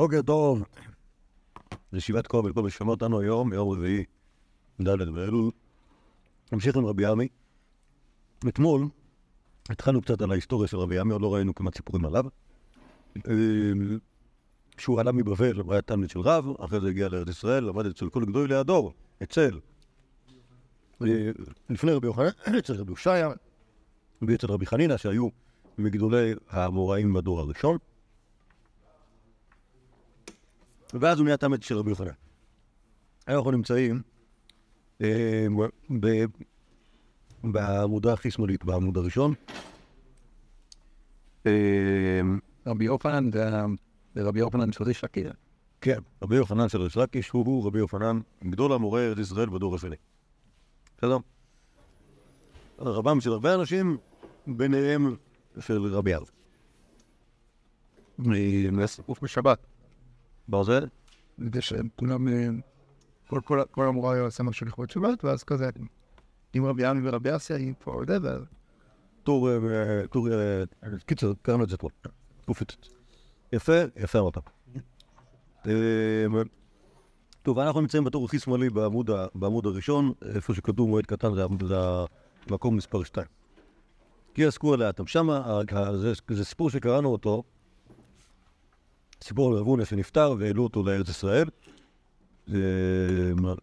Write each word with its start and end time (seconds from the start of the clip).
בוקר 0.00 0.22
טוב. 0.22 0.64
ישיבת 1.92 2.26
כובד, 2.26 2.52
כל 2.54 2.62
מי 2.62 2.70
ששמע 2.70 2.90
אותנו 2.90 3.20
היום, 3.20 3.52
יום 3.52 3.68
רביעי, 3.68 4.04
ד' 4.80 5.08
באלול. 5.14 5.50
נמשיך 6.52 6.76
עם 6.76 6.86
רבי 6.86 7.06
עמי. 7.06 7.28
אתמול 8.48 8.88
התחלנו 9.68 10.02
קצת 10.02 10.22
על 10.22 10.30
ההיסטוריה 10.30 10.68
של 10.68 10.76
רבי 10.76 10.98
עמי, 10.98 11.12
עוד 11.12 11.22
לא 11.22 11.34
ראינו 11.34 11.54
כמעט 11.54 11.76
סיפורים 11.76 12.04
עליו. 12.04 12.24
אה, 13.16 13.32
שהוא 14.78 15.00
עלה 15.00 15.12
מבבל, 15.12 15.60
הוא 15.60 15.72
היה 15.72 15.82
תלמיד 15.82 16.10
של 16.10 16.20
רב, 16.20 16.46
אחרי 16.64 16.80
זה 16.80 16.88
הגיע 16.88 17.08
לארץ 17.08 17.28
ישראל, 17.28 17.64
למד 17.64 17.86
אצל 17.86 18.08
כל 18.08 18.24
גדולי 18.24 18.54
הדור, 18.54 18.92
אצל. 19.22 19.60
אה, 21.02 21.30
לפני 21.70 21.92
רבי 21.92 22.06
יוחנן, 22.06 22.28
אצל 22.58 22.74
רבי 22.74 22.90
הושעיה, 22.90 23.30
ואצל 24.22 24.46
רבי 24.46 24.66
חנינא, 24.66 24.96
שהיו 24.96 25.28
מגדולי 25.78 26.34
האמוראים 26.48 27.12
בדור 27.12 27.40
הראשון. 27.40 27.78
ואז 30.94 31.18
הוא 31.18 31.24
נהיה 31.24 31.36
תלמיד 31.36 31.62
של 31.62 31.76
רבי 31.76 31.90
יוחנן. 31.90 32.10
היום 33.26 33.38
אנחנו 33.38 33.50
נמצאים 33.50 34.02
אה, 35.02 35.46
בעמודה 37.44 38.12
הכי 38.12 38.30
שמאלית, 38.30 38.64
בעמוד 38.64 38.96
הראשון. 38.96 39.34
אה, 41.46 42.20
רבי 42.66 42.84
יוחנן 42.84 43.30
זה- 43.32 43.50
זה 44.14 44.22
רבי 44.22 44.38
יוחנן 44.38 44.72
של 44.72 44.84
ריש 44.84 45.04
לקיש. 45.04 45.26
כן, 45.80 45.98
רבי 46.22 46.36
יוחנן 46.36 46.68
של 46.68 46.82
ריש 46.82 46.96
לקיש 46.96 47.28
הוא 47.30 47.66
רבי 47.66 47.78
יוחנן, 47.78 48.20
גדול 48.44 48.72
המורה 48.72 49.00
ארץ 49.00 49.18
ישראל 49.18 49.48
בדור 49.48 49.74
השני. 49.74 49.96
בסדר? 50.98 51.16
רבם 52.78 53.20
של 53.20 53.30
הרבה 53.32 53.54
אנשים, 53.54 53.96
ביניהם 54.46 55.16
של 55.60 55.94
רבי 55.94 56.14
אב. 56.16 56.30
סיפוף 58.86 59.22
בשבת. 59.22 59.66
ברזל? 60.50 60.86
זה 61.54 61.60
שהם 61.60 61.88
כולם, 61.96 62.28
אה, 62.28 62.48
כל- 63.26 63.40
כל- 63.44 63.62
כל 63.70 63.86
המורה 63.88 64.14
היה 64.14 64.22
עושה 64.22 64.42
משהו 64.42 64.66
לכבוד 64.66 64.90
שבת, 64.90 65.24
ואז 65.24 65.44
כזה, 65.44 65.70
עם 66.54 66.64
רבי 66.64 66.84
עמי 66.84 67.08
ורבי 67.08 67.36
אסיה, 67.36 67.56
עם 67.56 67.72
פה 67.78 68.02
whatever. 68.02 68.44
טור, 69.22 69.50
אה, 69.50 69.56
טור, 70.10 70.28
אה, 70.32 70.62
קיצר, 71.06 71.32
קראנו 71.42 71.64
את 71.64 71.68
זה 71.68 71.74
אתמול. 71.76 71.92
פופית. 72.44 72.76
יפה, 73.52 73.72
יפה 73.96 74.18
אמרת. 74.18 74.38
טוב, 77.42 77.58
אנחנו 77.58 77.80
נמצאים 77.80 78.04
בטור 78.04 78.24
הכי 78.24 78.38
שמאלי 78.38 78.70
בעמוד, 78.70 79.10
בעמוד 79.34 79.66
הראשון, 79.66 80.12
איפה 80.34 80.54
שכתוב 80.54 80.88
מועד 80.88 81.06
קטן 81.06 81.28
זה 81.34 81.44
המקום 82.50 82.76
מספר 82.76 83.02
2. 83.04 83.26
כי 84.34 84.44
עסקו 84.44 84.74
עליה 84.74 84.90
אתם 84.90 85.06
שמה, 85.06 85.60
זה, 85.96 86.12
זה 86.30 86.44
סיפור 86.44 86.70
שקראנו 86.70 87.08
אותו, 87.08 87.42
סיפור 89.24 89.52
על 89.52 89.58
רבונה 89.58 89.84
שנפטר 89.84 90.34
והעלו 90.38 90.62
אותו 90.64 90.82
לארץ 90.82 91.08
ישראל. 91.08 91.48
אה, 92.54 92.54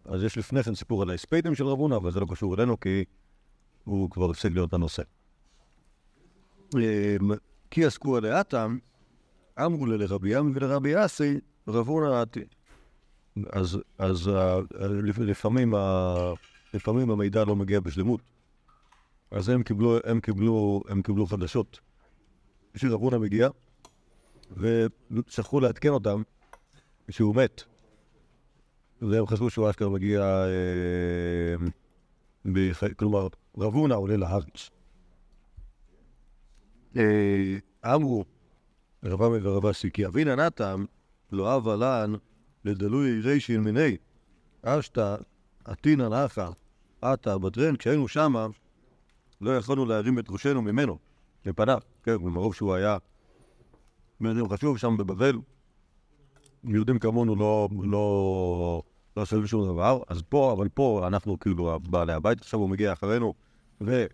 אז 0.04 0.22
יש 0.22 0.38
לפני 0.38 0.62
כן 0.62 0.74
סיפור 0.74 1.02
על 1.02 1.10
ההספדים 1.10 1.54
של 1.54 1.64
רבונה, 1.64 1.96
אבל 1.96 2.10
זה 2.12 2.20
לא 2.20 2.26
קשור 2.30 2.54
אלינו 2.54 2.80
כי 2.80 3.04
הוא 3.84 4.10
כבר 4.10 4.30
הפסיק 4.30 4.52
להיות 4.52 4.72
הנושא. 4.72 5.02
אה, 6.76 7.16
כי 7.70 7.84
עסקו 7.84 8.16
עליה 8.16 8.40
אתם, 8.40 8.78
אמרו 9.64 9.86
לרבי 9.86 10.36
ים 10.38 10.52
ולרבי 10.54 11.04
אסי, 11.04 11.38
רבונה 11.68 12.20
עתי. 12.22 12.44
אז, 13.52 13.78
אז 13.98 14.28
ה- 14.28 14.58
לפ- 14.80 15.18
לפעמים, 15.18 15.74
לפעמים 16.74 17.10
המידע 17.10 17.44
לא 17.44 17.56
מגיע 17.56 17.80
בשלמות. 17.80 18.20
אז 19.30 19.48
הם 19.48 19.62
קיבלו, 19.62 19.98
הם 20.04 20.20
קיבלו, 20.20 20.82
הם 20.88 21.02
קיבלו 21.02 21.26
חדשות. 21.26 21.80
שרבונה 22.76 23.18
מגיע, 23.18 23.48
ושכחו 24.56 25.60
לעדכן 25.60 25.88
אותם 25.88 26.22
שהוא 27.10 27.36
מת. 27.36 27.62
והם 29.02 29.26
חשבו 29.26 29.50
שהוא 29.50 29.70
אשכרה 29.70 29.88
מגיע, 29.88 30.20
אה. 30.22 31.54
כלומר, 32.96 33.28
רבונה 33.58 33.94
עולה 33.94 34.16
לארץ. 34.16 34.70
אה, 36.96 37.58
אמרו, 37.94 38.24
רבם 39.04 39.32
ורב 39.42 39.66
אסי, 39.66 39.90
כי 39.90 40.06
אבינה 40.06 40.34
נתם 40.34 40.84
לא 41.32 41.56
אבה 41.56 41.76
לן 41.76 42.14
לדלוי 42.64 43.20
רישין 43.20 43.60
מיני, 43.60 43.96
אשתא 44.62 45.16
עתינא 45.64 46.08
נחה, 46.08 46.50
עתה 47.02 47.38
בטרן, 47.38 47.76
כשהיינו 47.76 48.08
שמה, 48.08 48.46
לא 49.40 49.56
יכולנו 49.56 49.86
להרים 49.86 50.18
את 50.18 50.30
ראשנו 50.30 50.62
ממנו, 50.62 50.98
מפניו, 51.46 51.78
כן, 52.02 52.16
מרוב 52.20 52.54
שהוא 52.54 52.74
היה 52.74 52.98
בן 54.20 54.48
חשוב 54.48 54.78
שם 54.78 54.96
בבבל, 54.96 55.38
יהודים 56.64 56.98
כמונו 56.98 57.36
לא, 57.36 57.68
לא, 57.82 58.82
לא 59.16 59.22
עשו 59.22 59.48
שום 59.48 59.68
דבר, 59.68 60.02
אז 60.08 60.22
פה, 60.28 60.52
אבל 60.52 60.68
פה 60.68 61.04
אנחנו 61.06 61.38
כאילו 61.38 61.80
בעלי 61.80 62.12
הבית, 62.12 62.40
עכשיו 62.40 62.60
הוא 62.60 62.68
מגיע 62.68 62.92
אחרינו, 62.92 63.34
והם 63.80 64.08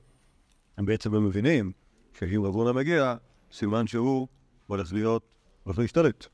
בעצם 0.78 1.14
הם 1.14 1.26
מבינים 1.26 1.72
שאם 2.18 2.42
רבונה 2.44 2.72
מגיע, 2.72 3.16
סימן 3.52 3.86
שהוא 3.86 4.28
הולך 4.66 4.92
להיות, 4.92 5.22
הולך 5.64 5.78
להשתלט. 5.78 6.26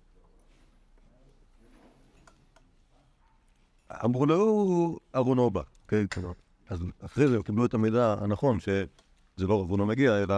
אמרו 4.04 4.26
לו, 4.26 4.98
ארונו 5.16 5.50
בא, 5.50 5.62
כן, 5.88 6.04
כן. 6.10 6.20
אז 6.69 6.84
אחרי 7.00 7.28
זה 7.28 7.38
קיבלו 7.44 7.64
את 7.64 7.75
המידע 7.75 8.14
הנכון, 8.20 8.60
שזה 8.60 9.47
לא 9.47 9.60
רבונה 9.60 9.84
מגיע, 9.84 10.22
אלא 10.22 10.34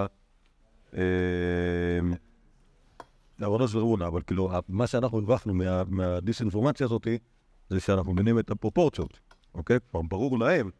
ארונו 3.42 3.68
של 3.68 3.78
רבונה, 3.78 4.06
אבל 4.06 4.22
כאילו, 4.22 4.50
מה 4.68 4.86
שאנחנו 4.86 5.18
הרווחנו 5.18 5.54
מה- 5.54 5.84
מהדיסאינפורמציה 5.84 6.86
הזאת, 6.86 7.08
זה 7.70 7.80
שאנחנו 7.80 8.12
מבינים 8.12 8.38
את 8.38 8.50
הפרופורציות, 8.50 9.20
אוקיי? 9.54 9.78
כלומר, 9.90 10.08
ברור 10.08 10.38
להם 10.38 10.70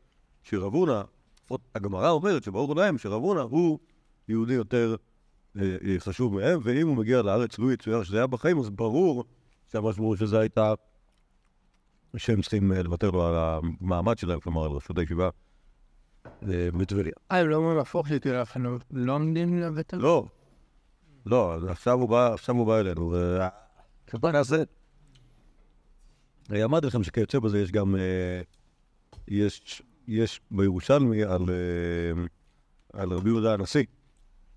שרבונה, 0.43 1.03
לפחות 1.45 1.61
הגמרא 1.75 2.11
אומרת 2.11 2.43
שברור 2.45 2.77
להם 2.77 2.99
שרבונה 2.99 3.41
הוא 3.41 3.79
יהודי 4.29 4.55
יותר 4.55 4.97
אה, 5.61 5.77
אה, 5.85 5.95
חשוב 5.99 6.35
מהם, 6.35 6.61
ואם 6.63 6.89
הוא 6.89 6.97
מגיע 6.97 7.23
לארץ, 7.23 7.59
לו 7.59 7.73
יצויר 7.73 8.03
שזה 8.03 8.17
היה 8.17 8.27
בחיים, 8.27 8.59
אז 8.59 8.71
ברור 8.71 9.25
שהמשמעות 9.73 10.19
של 10.19 10.27
זה 10.27 10.41
הייתה 10.41 10.75
שהם 12.17 12.41
צריכים 12.41 12.73
אה, 12.73 12.83
לוותר 12.83 13.11
לו 13.11 13.27
על 13.27 13.35
המעמד 13.37 14.19
שלהם, 14.19 14.41
כלומר, 14.41 14.65
על 14.65 14.71
רשות 14.71 14.99
הישיבה 14.99 15.29
אה, 16.27 16.69
בטבריה. 16.79 17.13
אה, 17.33 17.39
הם 17.39 17.49
לא 17.49 17.57
אומרים 17.57 17.79
הפוך 17.79 18.11
לא 18.91 19.13
עומדים 19.13 19.59
הזה. 19.95 20.03
לא, 20.03 20.25
לא, 21.27 21.57
עכשיו 21.69 21.99
הוא 21.99 22.09
בא, 22.09 22.33
עכשיו 22.33 22.55
הוא 22.55 22.67
בא 22.67 22.79
אלינו, 22.81 23.11
ו... 23.11 23.39
נעשה? 24.33 24.63
אני 26.51 26.65
אמרתי 26.65 26.87
לכם 26.87 27.03
שכיוצא 27.03 27.39
בזה 27.39 27.61
יש 27.61 27.73
גם, 27.73 27.97
אה, 27.97 28.43
יש, 29.29 29.83
יש 30.09 30.41
בירושלמי 30.51 31.25
על, 31.25 31.43
אה, 31.51 32.23
על 32.93 33.13
רבי 33.13 33.29
יהודה 33.29 33.55
הנשיא, 33.55 33.85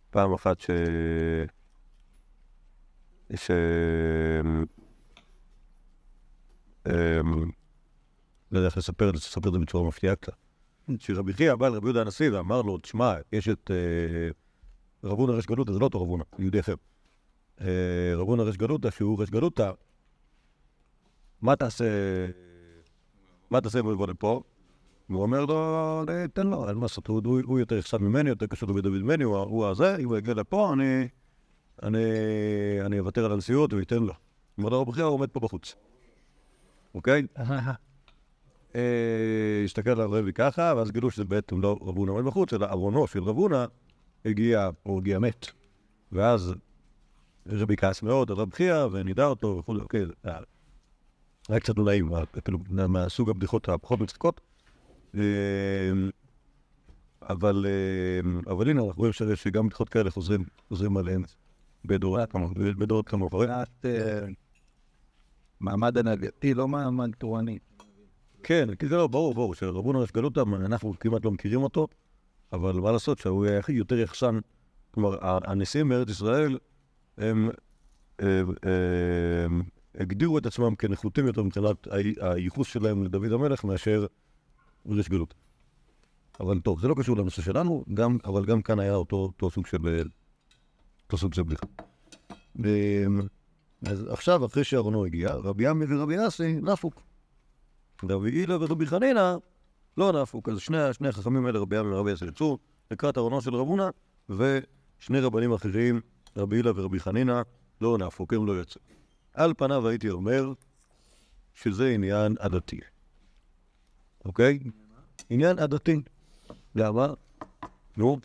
פעם 0.09 0.33
אחת 0.33 0.59
ש... 0.59 0.69
ש... 3.35 3.51
אה, 6.87 7.21
לא 8.51 8.59
יודע 8.59 8.67
איך 8.67 8.77
לספר 8.77 9.09
את 9.09 9.13
זה, 9.13 9.17
לספר 9.17 9.49
את 9.49 9.53
זה 9.53 9.59
בצורה 9.59 9.87
מפתיעה 9.87 10.15
קצת. 10.15 10.33
שרבי 10.99 11.33
חייא 11.33 11.55
בא 11.55 11.69
לרבי 11.69 11.85
יהודה 11.85 12.01
הנשיא 12.01 12.31
ואמר 12.31 12.61
לו, 12.61 12.77
תשמע, 12.77 13.15
יש 13.31 13.49
את 13.49 13.71
אה, 13.71 14.29
רבונה 15.05 15.33
רש 15.33 15.45
גלותא, 15.45 15.71
זה 15.71 15.79
לא 15.79 15.85
אותו 15.85 16.01
רבונה, 16.01 16.23
יהודי 16.39 16.59
אחר. 16.59 16.73
אה, 17.61 18.13
רבונה 18.15 18.43
רש 18.43 18.57
גלותא, 18.57 18.89
שהוא 18.89 19.21
רש 19.21 19.29
גלותא, 19.29 19.71
מה 21.41 21.55
תעשה, 21.55 21.85
מה 23.49 23.61
תעשה 23.61 23.79
אם 23.79 23.85
הוא 23.85 23.93
יבוא 23.93 24.07
לפה? 24.07 24.41
והוא 25.09 25.21
אומר 25.21 25.45
לו, 25.45 25.55
"אה, 26.09 26.27
תן 26.33 26.47
לו, 26.47 26.69
אין 26.69 26.77
מה 26.77 26.81
לעשות, 26.81 27.07
הוא- 27.07 27.59
יותר 27.59 27.75
יחסד 27.75 27.97
ממני, 27.97 28.29
יותר 28.29 28.45
קשור 28.47 28.69
לדוד 28.69 28.87
ממני, 28.87 29.23
הוא 29.23 29.65
הזה, 29.67 29.95
אם 29.95 30.05
הוא 30.09 30.17
יגיע 30.17 30.33
לפה, 30.33 30.73
אני 32.85 32.99
אוותר 32.99 33.25
על 33.25 33.31
הנשיאות 33.31 33.73
ואתן 33.73 34.03
לו. 34.03 34.13
חייא, 34.91 35.05
הוא 35.05 35.13
עומד 35.13 35.29
פה 35.29 35.39
בחוץ. 35.39 35.75
אוקיי? 36.95 37.27
אה, 38.75 39.61
הסתכל 39.65 39.89
על 39.89 40.09
רבי 40.09 40.33
ככה, 40.33 40.73
ואז 40.77 40.91
גילו 40.91 41.11
שזה 41.11 41.25
בעצם 41.25 41.61
לא 41.61 41.77
רבונה 41.81 42.11
עומד 42.11 42.25
בחוץ, 42.25 42.53
אלא 42.53 42.65
ארונו 42.65 43.07
של 43.07 43.23
רבונה 43.23 43.65
הגיע, 44.25 44.69
הוא 44.83 44.99
הגיע 44.99 45.19
מת. 45.19 45.45
ואז 46.11 46.53
רבי 47.47 47.75
כעס 47.77 48.01
מאוד 48.01 48.31
על 48.31 48.37
רבי 48.37 48.55
חייא, 48.55 48.85
ונידע 48.91 49.25
אותו 49.25 49.57
וכו', 49.59 49.75
אוקיי, 49.75 50.05
אה, 50.25 50.39
היה 51.49 51.59
קצת 51.59 51.77
לא 51.77 51.85
נעים, 51.85 52.09
כאילו, 52.43 52.59
מהסוג 52.69 53.29
הבדיחות 53.29 53.69
הפחות 53.69 53.99
מצחיקות. 53.99 54.41
אה, 55.17 55.21
אבל, 57.29 57.65
אה, 57.65 58.51
אבל 58.51 58.69
הנה, 58.69 58.81
אנחנו 58.81 58.99
רואים 58.99 59.13
שגם 59.35 59.65
בדיחות 59.65 59.89
כאלה 59.89 60.11
חוזרים, 60.11 60.43
חוזרים 60.67 60.97
עליהן 60.97 61.23
בדורות 61.85 63.09
כמוך, 63.09 63.33
אה, 63.85 64.25
מעמד 65.59 65.97
הנהגתי, 65.97 66.53
לא 66.53 66.67
מעמד 66.67 67.11
תורני. 67.17 67.59
כן, 68.43 68.75
כי 68.75 68.87
זה 68.87 68.95
לא, 68.95 69.07
ברור, 69.07 69.33
ברור, 69.33 69.55
שרבונה 69.55 69.99
רש 69.99 70.11
גלותא, 70.11 70.43
אנחנו 70.65 70.93
כמעט 70.99 71.25
לא 71.25 71.31
מכירים 71.31 71.63
אותו, 71.63 71.87
אבל 72.53 72.73
מה 72.73 72.91
לעשות 72.91 73.19
שהוא 73.19 73.45
היה 73.45 73.61
יותר 73.69 73.99
יחסן, 73.99 74.39
כלומר, 74.91 75.17
הנשיאים 75.21 75.89
בארץ 75.89 76.09
ישראל 76.09 76.57
הם, 77.17 77.49
הם, 78.19 78.53
הם, 78.63 79.63
הגדירו 79.95 80.37
את 80.37 80.45
עצמם 80.45 80.75
כנחותים 80.75 81.27
יותר 81.27 81.43
מבחינת 81.43 81.87
הייחוס 82.19 82.67
שלהם 82.67 83.03
לדוד 83.03 83.31
המלך 83.31 83.63
מאשר 83.63 84.05
ריש 84.89 85.09
גלות. 85.09 85.33
אבל 86.39 86.59
טוב, 86.59 86.79
זה 86.79 86.87
לא 86.87 86.95
קשור 86.97 87.17
לנושא 87.17 87.41
שלנו, 87.41 87.83
גם, 87.93 88.17
אבל 88.25 88.45
גם 88.45 88.61
כאן 88.61 88.79
היה 88.79 88.95
אותו, 88.95 89.15
אותו 89.15 89.49
סוג 89.49 89.67
של... 89.67 89.87
אה, 89.87 90.01
אותו 91.05 91.17
סוג 91.17 91.33
של 91.33 91.43
בדיחה. 91.43 91.65
אמ, 92.59 93.21
אז 93.85 94.07
עכשיו, 94.09 94.45
אחרי 94.45 94.63
שאהרונו 94.63 95.05
הגיע, 95.05 95.33
רבי 95.33 95.67
עמי 95.67 95.85
ורבי 95.89 96.27
אסי 96.27 96.53
נפוק. 96.61 97.01
רבי 98.09 98.31
הילה 98.31 98.57
ורבי 98.59 98.85
חנינא 98.85 99.35
לא 99.97 100.21
נפוק. 100.21 100.49
אז 100.49 100.59
שני, 100.59 100.77
שני 100.93 101.07
החכמים 101.07 101.45
האלה, 101.45 101.59
רבי 101.59 101.77
עמי 101.77 101.95
ורבי 101.95 102.13
אסי, 102.13 102.25
יצאו 102.25 102.57
לקראת 102.91 103.17
אהרונו 103.17 103.41
של 103.41 103.55
רב 103.55 103.67
הונא, 103.67 103.89
ושני 104.29 105.19
רבנים 105.19 105.53
אחרים, 105.53 106.01
רבי 106.37 106.55
הילה 106.55 106.71
ורבי 106.75 106.99
חנינא, 106.99 107.41
לא 107.81 107.97
נפוק, 107.97 108.33
הם 108.33 108.45
לא 108.45 108.61
יצאו. 108.61 108.81
על 109.33 109.53
פניו 109.57 109.87
הייתי 109.87 110.09
אומר 110.09 110.53
שזה 111.53 111.89
עניין 111.89 112.35
עדתי. 112.39 112.79
אוקיי? 114.25 114.59
עניין 115.29 115.59
עדתי. 115.59 116.01
למה? 116.75 117.07
נו. 117.97 118.19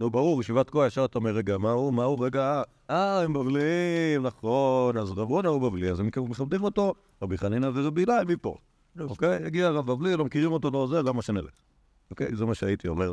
נו, 0.00 0.10
ברור, 0.10 0.40
ישיבת 0.40 0.70
כה 0.70 0.86
ישר 0.86 1.04
אתה 1.04 1.18
אומר, 1.18 1.30
רגע, 1.30 1.58
מה 1.58 1.70
הוא, 1.70 1.92
מה 1.92 2.04
הוא, 2.04 2.24
רגע, 2.24 2.62
אה, 2.90 3.22
הם 3.22 3.32
בבלים, 3.32 4.22
נכון, 4.22 4.96
אז 4.96 5.10
רב 5.10 5.30
הוא 5.30 5.70
בבלי, 5.70 5.90
אז 5.90 6.00
הם 6.00 6.06
מכבדים 6.06 6.64
אותו, 6.64 6.94
רבי 7.22 7.38
חנינא 7.38 7.70
ורבי 7.74 8.00
הילה 8.00 8.20
הם 8.20 8.28
מפה. 8.28 8.56
אוקיי? 9.00 9.44
הגיע 9.46 9.70
רב 9.70 9.86
בבלי, 9.86 10.16
לא 10.16 10.24
מכירים 10.24 10.52
אותו, 10.52 10.70
לא 10.70 10.86
זה, 10.90 11.02
למה 11.02 11.22
שנלך? 11.22 11.54
אוקיי? 12.10 12.36
זה 12.36 12.44
מה 12.44 12.54
שהייתי 12.54 12.88
אומר. 12.88 13.12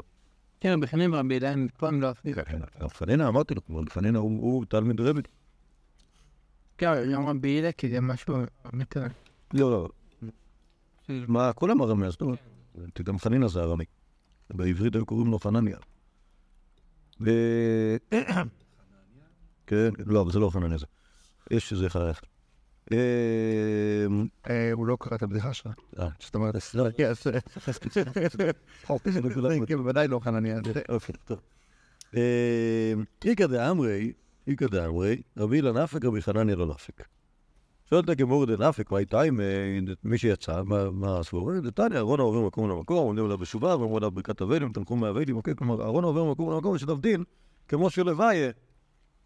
כן, 0.60 0.80
בכנים 0.80 1.16
רבי 1.16 1.36
עדיין 1.36 1.68
פעם 1.78 2.02
לא 2.02 2.10
עשיתי. 2.10 2.34
רב 2.82 2.94
חנינא, 2.94 3.28
אמרתי 3.28 3.56
לו, 3.56 3.62
רב 3.70 3.90
חנינא 3.90 4.18
הוא 4.18 4.66
תלמיד 4.66 5.02
רבי. 5.02 5.22
כן, 6.78 7.12
גם 7.14 7.26
רבי 7.26 7.50
הילה, 7.50 7.72
כי 7.72 7.90
זה 7.90 8.02
משהו. 8.02 8.36
לא, 9.54 9.72
לא. 9.72 9.90
מה, 11.10 11.54
כולם 11.54 11.82
ארמי, 11.82 12.08
אז 12.08 12.16
טוב. 12.16 12.36
גם 13.04 13.20
חנינא 13.20 13.48
זה 13.48 13.62
ארמי. 13.62 13.86
בעברית 14.50 14.96
היו 14.96 15.06
קוראים 15.06 15.32
לו 15.32 15.40
חנניה. 15.40 15.78
ו... 17.22 17.30
כן, 19.68 19.90
לא, 20.06 20.22
אבל 20.22 20.32
זה 20.32 20.40
לא 20.40 20.50
חנניה 20.50 20.78
זה. 20.78 20.86
יש 21.52 21.72
איזה 21.72 21.88
אחד. 21.88 22.12
אמ, 22.94 22.98
אה, 24.50 24.72
הוא 24.72 24.86
לא 24.86 24.98
קרא 25.00 25.16
את 25.18 25.24
הבדיחה 25.24 25.54
שלך. 25.54 25.74
אה, 26.00 26.08
זאת 26.20 26.36
אומרת, 26.36 26.56
כן, 29.66 29.78
בוודאי 29.78 30.08
לא 30.08 30.20
חנניה. 30.20 30.60
אוקיי, 30.90 31.16
טוב. 31.26 31.40
אמ, 32.14 32.20
איכא 33.26 33.48
דאמרי, 33.48 34.14
איכא 34.48 34.68
דאמרי, 34.68 35.22
רבי 35.38 35.56
אילן 35.56 35.78
נפק, 35.78 36.06
רבי 36.06 36.22
חנניה 36.22 36.56
לא 36.56 36.68
נפק. 36.68 37.04
שואלת 37.90 38.10
הגמור 38.10 38.46
דנפק, 38.46 38.92
מה 38.92 38.98
איתה 38.98 39.22
עם 39.22 39.42
אה, 39.42 39.46
מי 40.04 40.18
שיצא, 40.18 40.62
מה- 40.92 41.20
עשו? 41.20 41.50
דתניא, 41.64 41.98
אהרונה 41.98 42.24
עובר 42.24 42.40
ממקום 42.42 42.70
למקום, 42.70 42.98
עומדים 42.98 43.26
עליו 43.26 43.38
בשובה, 43.38 43.70
ואומרים 43.70 43.96
עליו 43.96 44.12
ברכת 44.12 44.42
אבלים, 44.42 44.72
תנחום 44.72 45.00
מאבלים, 45.00 45.36
אוקיי? 45.36 45.56
כלומר, 45.56 45.82
אהרונה 45.82 46.08
עובר 46.08 46.24
ממקום 46.24 46.52
למקום, 46.52 46.76
יש 46.76 46.84
עליו 46.84 46.98
דין, 46.98 47.24
כמו 47.68 47.90
שלוויה, 47.90 48.52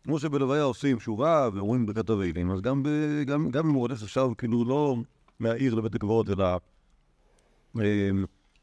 כמו 0.05 0.19
שבלוויה 0.19 0.63
עושים 0.63 0.99
שורה 0.99 1.49
ואומרים 1.53 1.85
ברכת 1.85 2.09
אבלים, 2.09 2.51
אז 2.51 2.61
גם 2.61 2.83
ב- 2.83 3.23
גם- 3.25 3.51
גם 3.51 3.67
אם 3.67 3.73
הוא 3.73 3.81
הולך 3.81 4.03
עכשיו, 4.03 4.31
כאילו, 4.37 4.65
לא 4.65 4.95
מהעיר 5.39 5.75
לבית 5.75 5.95
הקברות, 5.95 6.29
אלא 6.29 6.57
אה, 7.79 8.09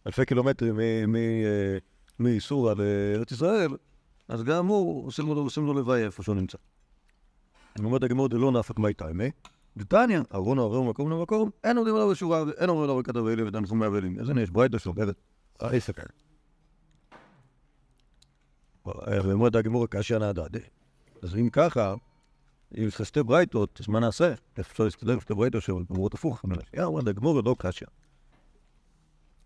אלפי 0.07 0.25
קילומטרים 0.25 0.77
מ- 0.77 1.13
מ- 1.13 1.17
אה, 1.17 1.79
מסורה 2.19 2.75
לארץ 2.75 3.33
ישראל, 3.33 3.71
אז 4.29 4.43
גם 4.43 4.67
הוא, 4.67 5.07
עושים 5.07 5.27
לו, 5.27 5.33
עושים 5.33 5.67
לו 5.67 5.75
לוויה 5.75 6.07
איפה 6.07 6.23
שהוא 6.23 6.35
נמצא. 6.35 6.59
אני 7.77 7.85
אומר 7.85 7.97
את 7.97 8.03
הגמור 8.03 8.29
דלא 8.29 8.53
נפק 8.53 8.79
מי 8.79 8.95
תיימי, 8.95 9.31
דתניא, 9.77 10.21
אהרון 10.35 10.59
עובר 10.59 10.81
ממקום 10.81 11.11
למקום, 11.11 11.51
אין 11.65 11.77
עומדים 11.77 11.95
עליו 11.95 12.09
בשורה, 12.11 12.45
אין 12.59 12.69
אומרים 12.69 12.85
עליו 12.85 12.97
ברכת 13.03 13.17
אבלים 13.17 13.49
ותנחומי 13.49 13.87
אבלים. 13.87 14.19
אז 14.21 14.29
הנה, 14.29 14.43
יש 14.43 14.51
ברייתא 14.51 14.79
שאומרת, 14.79 15.17
אה, 15.63 15.81
ספר. 15.81 16.03
ואומרת 19.07 19.55
הגמור 19.55 19.87
קשיא 19.87 20.19
נעדה. 20.19 20.45
אז 21.23 21.37
אם 21.37 21.49
ככה, 21.53 21.95
אם 22.79 22.83
יש 22.83 22.95
לך 22.95 23.07
שתי 23.07 23.23
ברייתות, 23.23 23.81
אז 23.81 23.89
מה 23.89 24.01
נעשה? 24.01 24.35
אפשר 24.61 24.85
להסתדר 24.85 25.13
עם 25.13 25.21
שתי 25.21 25.35
ברייתות 25.35 25.63
שאומרות 25.63 26.15
הפוך? 26.15 26.45
יא, 26.77 26.83
אומרת 26.83 27.07
הגמור 27.07 27.41
לא 27.45 27.57
קשיא. 27.59 27.87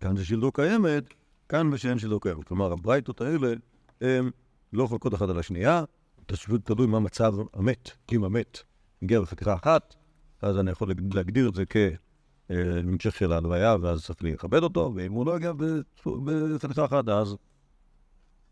כאן 0.00 0.16
זה 0.16 0.24
שלדו 0.24 0.52
קיימת, 0.52 1.04
כאן 1.48 1.72
ושאין 1.72 1.98
שלדו 1.98 2.20
קיימת. 2.20 2.44
כלומר, 2.44 2.72
הברייתות 2.72 3.20
האלה 3.20 3.52
הן 4.00 4.30
לא 4.72 4.86
חולקות 4.86 5.14
אחת 5.14 5.28
על 5.28 5.38
השנייה, 5.38 5.84
פשוט 6.26 6.66
תלוי 6.66 6.86
מה 6.86 7.00
מצב 7.00 7.34
המת. 7.54 7.90
אם 8.12 8.24
המת 8.24 8.62
הגיע 9.02 9.20
בחתיכה 9.20 9.54
אחת, 9.54 9.94
אז 10.42 10.58
אני 10.58 10.70
יכול 10.70 10.88
להג- 10.88 11.14
להגדיר 11.14 11.48
את 11.48 11.54
זה 11.54 11.64
כהמשך 11.66 13.16
של 13.16 13.32
ההלוויה, 13.32 13.76
ואז 13.80 14.04
צריך 14.04 14.22
לכבד 14.22 14.62
אותו, 14.62 14.92
ואם 14.94 15.12
הוא 15.12 15.26
לא 15.26 15.36
הגיע 15.36 15.52
בחתיכה 16.04 16.84
אחת, 16.84 17.08
אז 17.08 17.36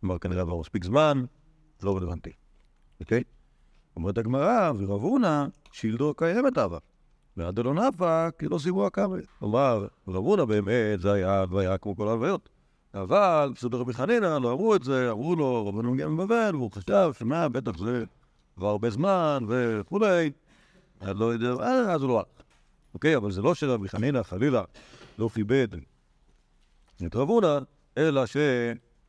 כלומר, 0.01 0.19
כנראה 0.19 0.43
עבר 0.43 0.61
מספיק 0.61 0.85
זמן, 0.85 1.25
לא 1.83 1.97
רלוונטי, 1.97 2.33
אוקיי? 3.05 3.23
אומרת 3.97 4.19
הגמרא, 4.19 4.73
ורב 4.79 5.03
הונא, 5.03 5.45
שילדו 5.73 6.15
קיימת 6.15 6.59
אבא. 6.59 6.79
ועד 7.37 7.55
דלא 7.55 7.75
נפק, 7.75 8.35
כי 8.39 8.47
לא 8.49 8.59
סיימו 8.59 8.87
הקאמרי. 8.87 9.23
כלומר, 9.39 9.87
רב 10.09 10.17
הונא 10.17 10.45
באמת, 10.45 11.01
זה 11.01 11.13
היה 11.13 11.41
הלוויה 11.41 11.79
כמו 11.79 11.97
כל 11.97 12.09
ההלוויות. 12.09 12.49
אבל 12.95 13.51
בסדר 13.55 13.79
רבי 13.79 13.93
חנינא 13.93 14.39
לא 14.43 14.53
אמרו 14.53 14.75
את 14.75 14.85
זה, 14.85 15.11
אמרו 15.11 15.37
לו, 15.37 15.67
רבנו 15.67 15.93
מגיע 15.93 16.09
מבבל, 16.09 16.51
והוא 16.53 16.71
חשב 16.73 17.11
שמה, 17.19 17.49
בטח 17.49 17.79
זה 17.79 18.05
כבר 18.57 18.69
הרבה 18.69 18.91
זמן 18.91 19.45
וכולי, 19.49 20.31
אז 21.01 21.17
לא 21.17 21.33
יודע, 21.33 21.65
אה, 21.65 21.93
אז 21.95 22.03
הוא 22.03 22.09
לא 22.09 22.19
הלך. 22.19 22.27
אוקיי, 22.95 23.17
אבל 23.17 23.31
זה 23.31 23.43
לא 23.43 23.55
שרבי 23.55 23.89
חנינא 23.89 24.23
חלילה 24.23 24.63
לא 25.19 25.29
כיבד 25.35 25.69
את 27.07 27.17
רב 27.17 27.29
הונא, 27.29 27.59
אלא 27.99 28.27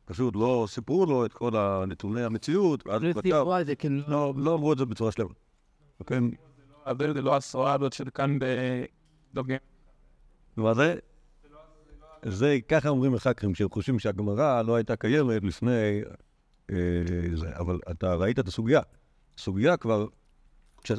שפשוט 0.06 0.36
לא 0.36 0.66
סיפרו 0.68 1.06
לו 1.06 1.26
את 1.26 1.32
כל 1.32 1.56
הנתוני 1.56 2.24
המציאות, 2.24 2.86
ואז 2.86 3.02
הוא 3.02 3.12
כתב, 3.12 3.44
כאילו, 3.78 4.02
לא, 4.08 4.34
לא 4.36 4.54
אמרו 4.54 4.72
את 4.72 4.78
זה 4.78 4.84
בצורה 4.84 5.12
שלמה. 5.12 5.30
אוקיי, 6.00 6.18
אבל 6.86 7.14
זה 7.14 7.22
לא 7.22 7.36
הסוהר 7.36 7.74
הזאת 7.74 7.92
של 7.92 8.10
כאן 8.14 8.38
בדוגים. 9.32 9.58
מה 10.56 10.74
זה? 10.74 10.94
זה, 12.22 12.58
ככה 12.68 12.88
אומרים 12.88 13.14
הח"כים, 13.14 13.54
שהם 13.54 13.68
חושבים 13.68 13.98
שהגמרא 13.98 14.62
לא 14.62 14.74
הייתה 14.74 14.96
קיימת 14.96 15.44
לפני 15.44 16.02
אה, 16.70 16.76
זה, 17.34 17.56
אבל 17.58 17.78
אתה 17.90 18.14
ראית 18.14 18.38
את 18.38 18.48
הסוגיה. 18.48 18.80
הסוגיה 19.38 19.76
כבר, 19.76 20.06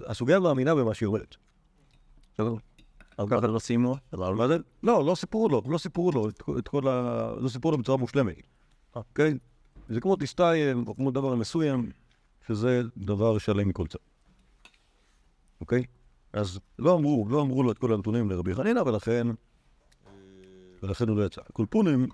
הסוגיה 0.06 0.39
מאמינה 0.39 0.75
במה 0.75 0.94
שהיא 0.94 1.07
אומרת. 1.07 1.36
בסדר? 2.33 2.54
אבל 3.19 3.37
ככה 3.37 3.47
לא 3.47 3.59
סיימו, 3.59 3.95
אבל 4.14 4.33
מה 4.33 4.47
זה? 4.47 4.57
לא, 4.83 5.06
לא 5.06 5.16
סיפרו 5.16 5.49
לו, 5.49 5.61
לא 5.68 5.78
סיפרו 5.78 6.11
לו 6.11 6.30
את 6.57 6.68
כל 6.68 6.87
ה... 6.87 7.31
לא 7.40 7.49
סיפרו 7.49 7.71
לו 7.71 7.78
בצורה 7.78 7.97
מושלמת, 7.97 8.56
אוקיי? 8.97 9.37
זה 9.89 10.01
כמו 10.01 10.16
תסתיים, 10.16 10.83
או 10.87 10.95
כמו 10.95 11.11
דבר 11.11 11.35
מסוים, 11.35 11.92
שזה 12.47 12.81
דבר 12.97 13.37
שלם 13.37 13.68
מכל 13.68 13.87
צד. 13.87 13.99
אוקיי? 15.61 15.83
אז 16.33 16.59
לא 16.80 16.95
אמרו, 16.95 17.27
לא 17.30 17.42
אמרו 17.42 17.63
לו 17.63 17.71
את 17.71 17.77
כל 17.77 17.94
הנתונים 17.94 18.30
לרבי 18.30 18.56
חנינא, 18.56 18.80
ולכן, 18.80 19.27
ולכן 20.83 21.09
הוא 21.09 21.18
לא 21.18 21.25
יצא. 21.25 21.42
קולפונים, 21.54 22.07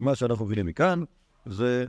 מה 0.00 0.14
שאנחנו 0.14 0.46
מבינים 0.46 0.66
מכאן, 0.66 1.02
זה... 1.46 1.86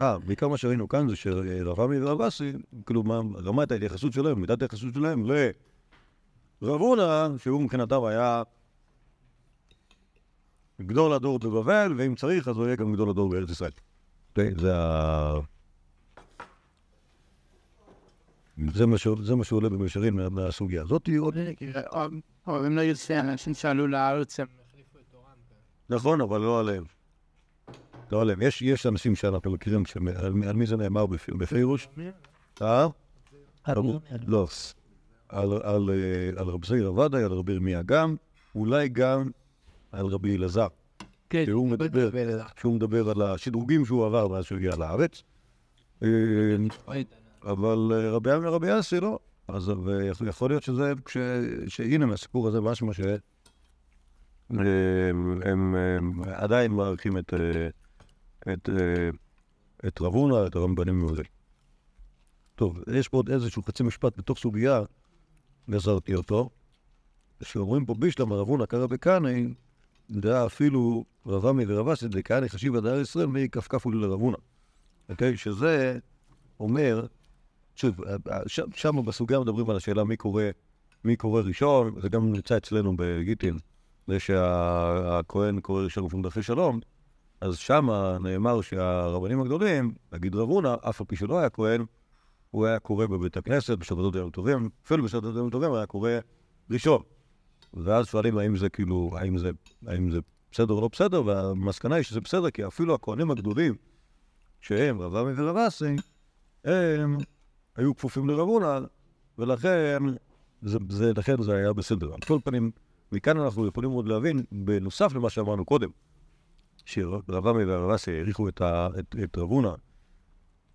אה, 0.00 0.18
בעיקר 0.18 0.48
מה 0.48 0.56
שראינו 0.56 0.88
כאן 0.88 1.08
זה 1.08 1.16
שרב 1.16 1.80
עמי 1.80 2.02
ורב 2.02 2.20
אסי, 2.20 2.52
כאילו, 2.86 3.02
מה, 3.02 3.20
רמת 3.36 3.72
ההתייחסות 3.72 4.12
שלהם, 4.12 4.40
מידת 4.40 4.62
ההתייחסות 4.62 4.94
שלהם 4.94 5.24
לרב 6.62 6.80
הונא, 6.80 7.38
שהוא 7.38 7.62
מבחינתם 7.62 8.04
היה 8.04 8.42
גדול 10.86 11.12
הדור 11.12 11.38
בבבל, 11.38 11.94
ואם 11.96 12.14
צריך, 12.14 12.48
אז 12.48 12.56
הוא 12.56 12.66
יהיה 12.66 12.76
גם 12.76 12.92
גדול 12.92 13.10
הדור 13.10 13.30
בארץ 13.30 13.50
ישראל. 13.50 13.70
זה, 14.36 14.50
זה 14.56 14.76
ה... 14.76 15.38
זה 18.74 18.86
מה, 18.86 18.98
ש... 18.98 19.08
זה 19.22 19.36
מה 19.36 19.44
שעולה 19.44 19.68
במישרין 19.68 20.14
מה- 20.14 20.28
מהסוגיה 20.28 20.82
הזאת. 20.82 21.08
עוד... 21.18 21.36
אבל 22.46 22.66
אם 22.66 22.76
לא 22.76 22.80
יוצא, 22.80 23.20
אנשים 23.20 23.54
שעלו 23.54 23.86
לארץ, 23.86 24.40
הם 24.40 24.46
החליפו 24.70 24.98
את 24.98 25.04
תורם. 25.10 25.24
נכון, 25.88 26.20
אבל 26.20 26.40
לא 26.40 26.60
עליהם. 26.60 26.84
לא 28.12 28.20
עליהם. 28.20 28.42
יש, 28.42 28.62
יש 28.62 28.86
אנשים 28.86 29.16
שאנחנו 29.16 29.50
מכירים, 29.50 29.82
על 30.48 30.52
מי 30.54 30.66
זה 30.66 30.76
נאמר 30.76 31.04
בפ- 31.06 31.34
בפירוש? 31.38 31.88
אה? 32.62 32.86
לא. 34.26 34.46
על, 35.28 35.52
על, 35.62 35.90
אה, 35.90 36.40
על 36.40 36.48
רבי 36.48 36.66
זעיר 36.66 36.88
עבדאי, 36.88 37.22
על 37.22 37.32
רבי 37.32 37.52
ירמיה 37.52 37.82
גם, 37.82 38.16
אולי 38.54 38.88
גם 38.88 39.30
על 39.92 40.06
רבי 40.06 40.36
אלעזר, 40.36 40.66
כן, 41.30 41.44
שהוא 41.46 41.68
מדבר, 41.68 42.10
שהוא 42.60 42.74
מדבר 42.74 43.10
על 43.10 43.22
השדרוגים 43.22 43.84
שהוא 43.84 44.06
עבר 44.06 44.28
מאז 44.28 44.44
שהוא 44.44 44.58
הגיע 44.58 44.76
לארץ. 44.76 45.22
אה, 46.02 46.08
אבל 47.42 47.92
אה, 47.92 48.10
רבי 48.10 48.32
עמי 48.32 48.46
ורבי 48.46 48.78
אסי 48.78 49.00
לא. 49.00 49.18
אז 49.48 49.70
אה, 49.70 49.74
יכול- 50.28 50.50
להיות 50.50 50.62
שזה, 50.62 50.92
שהנה 51.68 52.06
מהסיפור 52.06 52.48
הזה 52.48 52.60
משמע 52.60 52.92
ש... 52.92 53.00
הם, 54.50 55.42
הם, 55.44 55.74
הם 55.74 56.22
עדיין 56.24 56.72
מעריכים 56.72 57.18
את, 57.18 57.34
את, 58.52 58.68
את 59.86 60.00
רב 60.00 60.14
הונא, 60.14 60.46
את 60.46 60.56
הרמב"נים 60.56 61.04
וזה. 61.04 61.22
טוב, 62.54 62.78
יש 62.92 63.08
פה 63.08 63.16
עוד 63.16 63.30
איזשהו 63.30 63.62
חצי 63.62 63.82
משפט 63.82 64.18
בתוך 64.18 64.38
סוגיה, 64.38 64.82
גזרתי 65.70 66.14
אותו, 66.14 66.50
שאומרים 67.42 67.84
פה 67.84 67.94
בישלמה 67.94 68.36
רבונה 68.36 68.66
קרא 68.66 68.86
בקנאי, 68.86 69.46
דעה 70.10 70.46
אפילו 70.46 71.04
רב 71.26 71.46
עמי 71.46 71.64
ורב 71.68 71.88
אסי 71.88 72.08
דקאני 72.08 72.48
חשיב 72.48 72.76
עד 72.76 72.86
הר 72.86 73.00
ישראל 73.00 73.26
מי 73.26 73.48
כפכפו 73.48 73.90
לרבונה. 73.90 74.36
אוקיי? 75.08 75.36
שזה 75.36 75.98
אומר, 76.60 77.06
שוב, 77.76 78.00
ש- 78.46 78.60
שם 78.74 79.04
בסוגיה 79.04 79.40
מדברים 79.40 79.70
על 79.70 79.76
השאלה 79.76 80.04
מי 80.04 80.16
קורא, 80.16 80.44
מי 81.04 81.16
קורא 81.16 81.42
ראשון, 81.42 82.00
זה 82.00 82.08
גם 82.08 82.32
נמצא 82.32 82.56
אצלנו 82.56 82.96
בגיטין, 82.96 83.58
זה 84.06 84.20
שהכהן 84.20 85.60
קורא 85.60 85.82
ראשון 85.82 86.02
ומפונדחי 86.02 86.42
שלום, 86.42 86.80
אז 87.40 87.56
שם 87.56 87.88
נאמר 88.20 88.60
שהרבנים 88.60 89.40
הגדולים, 89.40 89.94
נגיד 90.12 90.34
רב 90.34 90.48
הונא, 90.48 90.74
אף 90.88 91.00
על 91.00 91.06
פי 91.06 91.16
שלא 91.16 91.38
היה 91.38 91.50
כהן, 91.50 91.84
הוא 92.50 92.66
היה 92.66 92.78
קורא 92.78 93.06
בבית 93.06 93.36
הכנסת, 93.36 93.78
בשבתות 93.78 94.14
יום 94.14 94.30
טובים, 94.30 94.68
אפילו 94.84 95.04
בשבתות 95.04 95.36
יום 95.36 95.50
טובים 95.50 95.72
היה 95.72 95.86
קורא 95.86 96.10
ראשון. 96.70 97.02
ואז 97.74 98.06
שואלים 98.06 98.38
האם 98.38 98.56
זה 98.56 98.68
כאילו, 98.68 99.10
האם 99.16 99.38
זה, 99.38 99.50
האם 99.86 100.10
זה 100.10 100.18
בסדר 100.52 100.74
או 100.74 100.80
לא 100.80 100.88
בסדר, 100.92 101.26
והמסקנה 101.26 101.94
היא 101.94 102.04
שזה 102.04 102.20
בסדר, 102.20 102.50
כי 102.50 102.66
אפילו 102.66 102.94
הכהנים 102.94 103.30
הגדולים, 103.30 103.74
שהם 104.60 105.00
רב 105.00 105.16
עמי 105.16 105.32
ורב 105.36 105.56
אסי, 105.56 105.96
הם 106.64 107.18
היו 107.76 107.96
כפופים 107.96 108.28
לרב 108.28 108.48
הונא, 108.48 108.78
ולכן 109.38 110.02
זה, 110.62 110.78
זה, 110.88 111.12
לכן 111.16 111.42
זה 111.42 111.56
היה 111.56 111.72
בסדר. 111.72 112.14
על 112.14 112.20
כל 112.26 112.38
פנים, 112.44 112.70
מכאן 113.12 113.38
אנחנו 113.38 113.66
יכולים 113.66 113.90
עוד 113.90 114.08
להבין, 114.08 114.44
בנוסף 114.52 115.14
למה 115.14 115.30
שאמרנו 115.30 115.64
קודם, 115.64 115.90
שרב 116.84 117.46
עמי 117.46 117.64
ורב 117.64 117.90
אסי 117.90 118.10
העריכו 118.10 118.48
את, 118.48 118.62
את, 118.98 119.16
את 119.24 119.38
רב 119.38 119.50
הונא, 119.50 119.74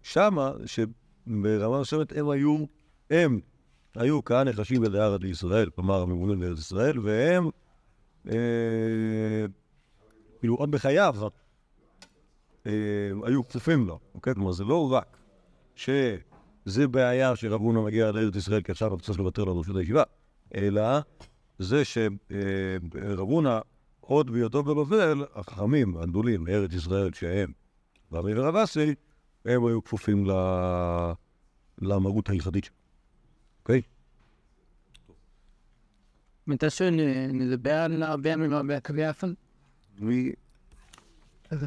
שמה, 0.03 0.51
שברמה 0.65 1.81
מסוימת 1.81 2.17
הם 2.17 2.29
היו, 2.29 2.65
הם 3.09 3.39
היו 3.95 4.25
כהנא 4.25 4.51
חשים 4.51 4.81
בדהרת 4.81 5.21
לישראל, 5.21 5.69
כלומר 5.69 6.01
הממונים 6.01 6.43
לארץ 6.43 6.59
ישראל, 6.59 6.99
והם, 6.99 7.49
אה, 8.29 9.45
כאילו 10.39 10.55
עוד 10.55 10.71
בחייו, 10.71 11.15
אה, 12.67 12.71
היו 13.23 13.47
כפופים 13.47 13.87
לו, 13.87 13.99
אוקיי? 14.15 14.33
כלומר 14.33 14.51
זה 14.51 14.63
לא 14.63 14.91
רק 14.91 15.17
שזה 15.75 16.87
בעיה 16.91 17.35
שרב 17.35 17.61
הונא 17.61 17.81
מגיע 17.81 18.11
לארץ 18.11 18.35
ישראל 18.35 18.61
כי 18.61 18.71
עכשיו 18.71 18.97
צריך 18.99 19.19
לוותר 19.19 19.43
לו 19.43 19.51
על 19.51 19.57
ראשות 19.57 19.75
הישיבה, 19.75 20.03
אלא 20.55 20.81
זה 21.59 21.85
שרב 21.85 23.19
הונא, 23.19 23.59
עוד 23.99 24.31
בהיותו 24.31 24.63
בבבל, 24.63 25.25
החכמים 25.35 25.97
הגדולים 25.97 26.43
מארץ 26.43 26.73
ישראל 26.73 27.13
שהם 27.13 27.51
רבי 28.11 28.39
ורב 28.39 28.55
אסי, 28.55 28.95
הם 29.45 29.65
היו 29.65 29.83
כפופים 29.83 30.25
למרות 31.81 32.29
ההלכתית 32.29 32.63
שלו, 32.63 32.75
אוקיי? 33.63 33.81
מתי 36.47 36.69
שנדבר 36.69 37.73
על 37.73 38.03
הרבה 38.03 38.29
ימים 38.29 38.51
והרבה 38.51 38.79
קריאה 38.79 39.09
יפה? 39.09 39.27
מי... 39.99 40.31
איזה? 41.51 41.65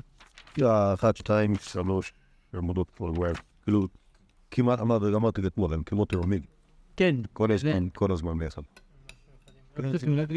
אחת, 0.94 1.16
שתיים, 1.16 1.54
שלוש, 1.60 2.12
עמודות 2.54 2.90
פה, 2.94 3.04
וואו. 3.04 3.32
כאילו, 3.62 3.88
כמעט 4.50 4.80
אמרתי, 4.80 5.04
אמרתי 5.14 5.46
אתמול, 5.46 5.74
הם 5.74 5.82
כמו 5.82 6.04
תאומים. 6.04 6.42
כן. 6.96 7.14
כל. 7.32 7.52
הזמן, 7.52 7.88
כל 7.94 8.12
הזמן 8.12 8.38
ביחד. 8.38 8.62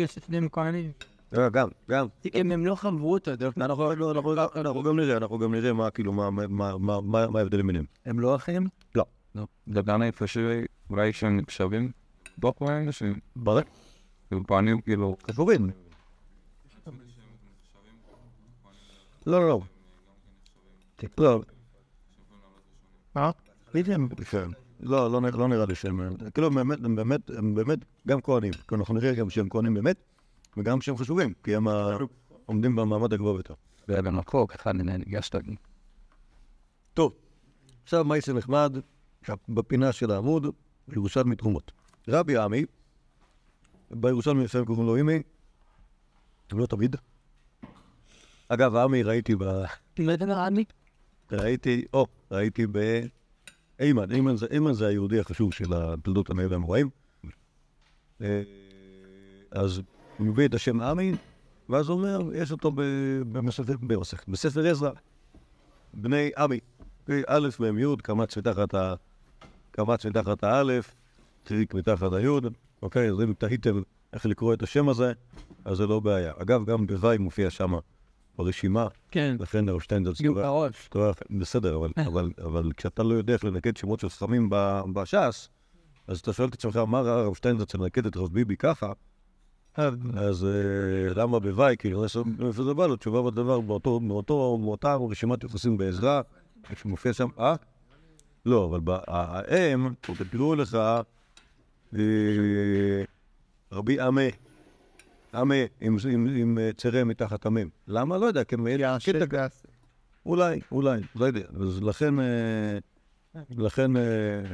ששניהם 0.08 0.50
כהנים. 0.52 0.92
אה, 1.38 1.50
גם, 1.50 1.68
גם. 1.90 2.08
הם 2.34 2.66
לא 2.66 2.76
חברו 2.76 3.14
אותו, 3.14 3.32
אנחנו 3.58 3.96
לא, 3.96 4.84
גם- 4.86 5.00
נראה, 5.00 5.18
אנחנו 5.18 5.40
גם 5.40 5.56
נראה 5.56 5.74
מה, 5.74 5.90
כאילו, 5.90 6.14
מה- 6.14 7.26
ההבדלים 7.40 7.68
ביניהם. 7.68 7.86
הם 8.06 8.20
לא 8.20 8.36
אחים? 8.36 8.68
לא. 8.96 9.06
זה 9.68 9.82
גם 9.82 10.02
איפה 10.04 10.28
שאולי 10.28 11.14
שהם 11.14 11.38
נחשבים 11.38 11.92
בוחרים, 12.38 12.92
שהם 12.92 13.20
ברק, 13.36 13.66
פועלים 14.48 14.82
כאילו, 14.82 15.16
חשובים. 15.32 15.70
לא, 19.26 19.40
לא, 19.42 19.48
לא. 19.50 19.62
לא, 21.18 21.42
מה? 23.16 23.32
לא, 24.80 25.12
לא, 25.12 25.48
נראה 25.48 25.66
לי 25.66 25.76
שהם... 25.76 26.16
כאילו, 26.34 26.48
הם 26.48 26.56
באמת, 26.56 26.80
הם 26.86 26.96
באמת, 26.96 27.30
הם 27.30 27.56
באמת 27.56 27.80
גם 28.08 28.22
כהנים. 28.22 28.54
כאילו, 28.54 28.82
אנחנו 28.82 28.94
נראה 28.94 29.16
גם 29.16 29.30
שהם 29.30 29.50
כהנים 29.50 29.74
באמת, 29.74 29.98
וגם 30.58 30.82
שהם 30.82 30.98
חשובים, 30.98 31.34
כי 31.44 31.56
הם 31.56 31.68
עומדים 32.46 32.76
במעמד 32.76 33.14
הגבוה 33.14 33.34
ביותר. 33.34 33.54
ובמקור 33.90 34.48
ככה 34.48 34.72
ניגשת. 34.74 35.36
טוב, 36.94 37.14
עכשיו 37.84 38.06
מייסר 38.06 38.34
נחמד, 38.34 38.78
בפינה 39.50 39.92
של 39.92 40.12
העמוד, 40.12 40.48
ירושלמי 40.94 41.36
תרומות. 41.36 41.72
רבי 42.08 42.38
עמי, 42.38 42.66
בירושלמי 43.94 44.44
לפעמים 44.44 44.68
קוראים 44.68 44.86
לו 44.86 44.96
אימי, 44.96 45.22
לא 46.52 46.66
תמיד. 46.66 46.96
אגב, 48.48 48.76
עמי 48.76 49.04
ראיתי 49.04 49.36
ב... 49.36 49.44
ראיתי, 51.32 51.86
או, 51.94 52.06
ראיתי 52.32 52.68
ב... 52.72 52.78
איימן, 53.80 54.12
איימן 54.12 54.36
זה, 54.36 54.46
איימן 54.52 54.74
זה 54.74 54.88
היהודי 54.88 55.20
החשוב 55.20 55.54
של 55.54 55.74
התולדות 55.74 56.30
הנאה 56.30 56.46
והאמוראים. 56.50 56.90
אה, 58.22 58.42
אז 59.52 59.82
הוא 60.18 60.28
מביא 60.28 60.48
את 60.48 60.54
השם 60.54 60.82
עמי, 60.82 61.16
ואז 61.70 61.90
הוא 61.90 61.98
אומר, 61.98 62.36
יש 62.36 62.52
אותו 62.52 62.72
במסכת, 63.32 64.28
בספר 64.28 64.68
עזרא, 64.68 64.92
בני 65.94 66.30
עמי. 66.38 66.60
א' 67.28 67.50
מ' 67.60 67.80
י'. 67.80 67.86
קמץ 69.72 70.06
מתחת 70.06 70.44
האלף, 70.44 70.96
חיריק 71.44 71.74
מתחת 71.74 72.14
היוד, 72.14 72.54
אוקיי, 72.82 73.10
אז 73.10 73.22
אם 73.22 73.34
תהיתם 73.34 73.82
איך 74.14 74.26
לקרוא 74.26 74.54
את 74.54 74.64
השם 74.64 74.90
הזה, 74.90 75.14
אז 75.66 75.78
זה 75.78 75.88
לא 75.88 76.00
בעיה. 76.00 76.34
אגב, 76.38 76.66
גם 76.66 76.88
בבי 76.88 77.18
מופיע 77.18 77.50
שם 77.50 77.74
ברשימה, 78.38 78.88
כן. 79.12 79.36
לכן 79.40 79.70
הרב 79.70 79.80
שטיינזלץ 79.80 80.22
גם 80.22 80.34
קורא- 80.90 81.12
בסדר, 81.40 81.76
אבל, 81.76 81.90
אבל, 82.06 82.32
אבל 82.44 82.72
כשאתה 82.78 83.04
לא 83.04 83.14
יודע 83.14 83.34
איך 83.34 83.44
לנקד 83.46 83.78
שמות 83.78 84.00
של 84.00 84.10
חכמים 84.10 84.48
ב- 84.52 84.82
בש"ס, 84.94 85.50
אז 86.08 86.20
אתה 86.20 86.34
שואל 86.34 86.48
את 86.48 86.54
עצמך, 86.54 86.76
מה 86.78 87.02
ראה 87.02 87.14
הרב 87.22 87.34
שטיינזלץ 87.36 87.76
לנקד 87.76 88.06
את 88.06 88.18
רב 88.18 88.34
ביבי 88.34 88.58
ככה, 88.58 88.92
אז 90.18 90.46
אה, 90.46 91.14
למה 91.16 91.40
בוואי, 91.40 91.76
אז 92.04 92.16
מאיפה 92.40 92.64
זה 92.64 92.74
בא 92.74 92.88
לו? 92.88 92.96
תשובה 92.96 93.22
בדבר, 93.32 93.60
מאותה 94.60 94.96
רשימת 95.10 95.44
יחסים 95.44 95.78
בעזרה, 95.78 96.22
שמופיע 96.76 97.14
שם, 97.14 97.28
אה? 97.40 97.56
לא, 98.46 98.66
אבל 98.66 98.80
האם, 99.08 99.90
תקראו 100.30 100.56
לך, 100.56 100.76
אה, 100.76 101.02
רבי 103.72 104.00
עמי, 104.00 104.30
עמי, 105.34 105.66
עם, 105.82 105.98
אה, 106.58 106.70
צרה 106.78 107.04
מתחת 107.04 107.46
עמים. 107.46 107.70
למה? 107.88 108.18
לא 108.18 108.26
יודע, 108.26 108.44
כי 108.44 108.56
הם- 108.56 108.68
קטע 109.16 109.26
אולי, 110.26 110.60
אולי, 110.72 111.02
לא 111.16 111.26
יודע. 111.26 111.42
אז 111.60 111.82
לכן, 111.84 112.20
אה, 112.20 112.78
לכן, 113.58 113.98
אה, 113.98 114.02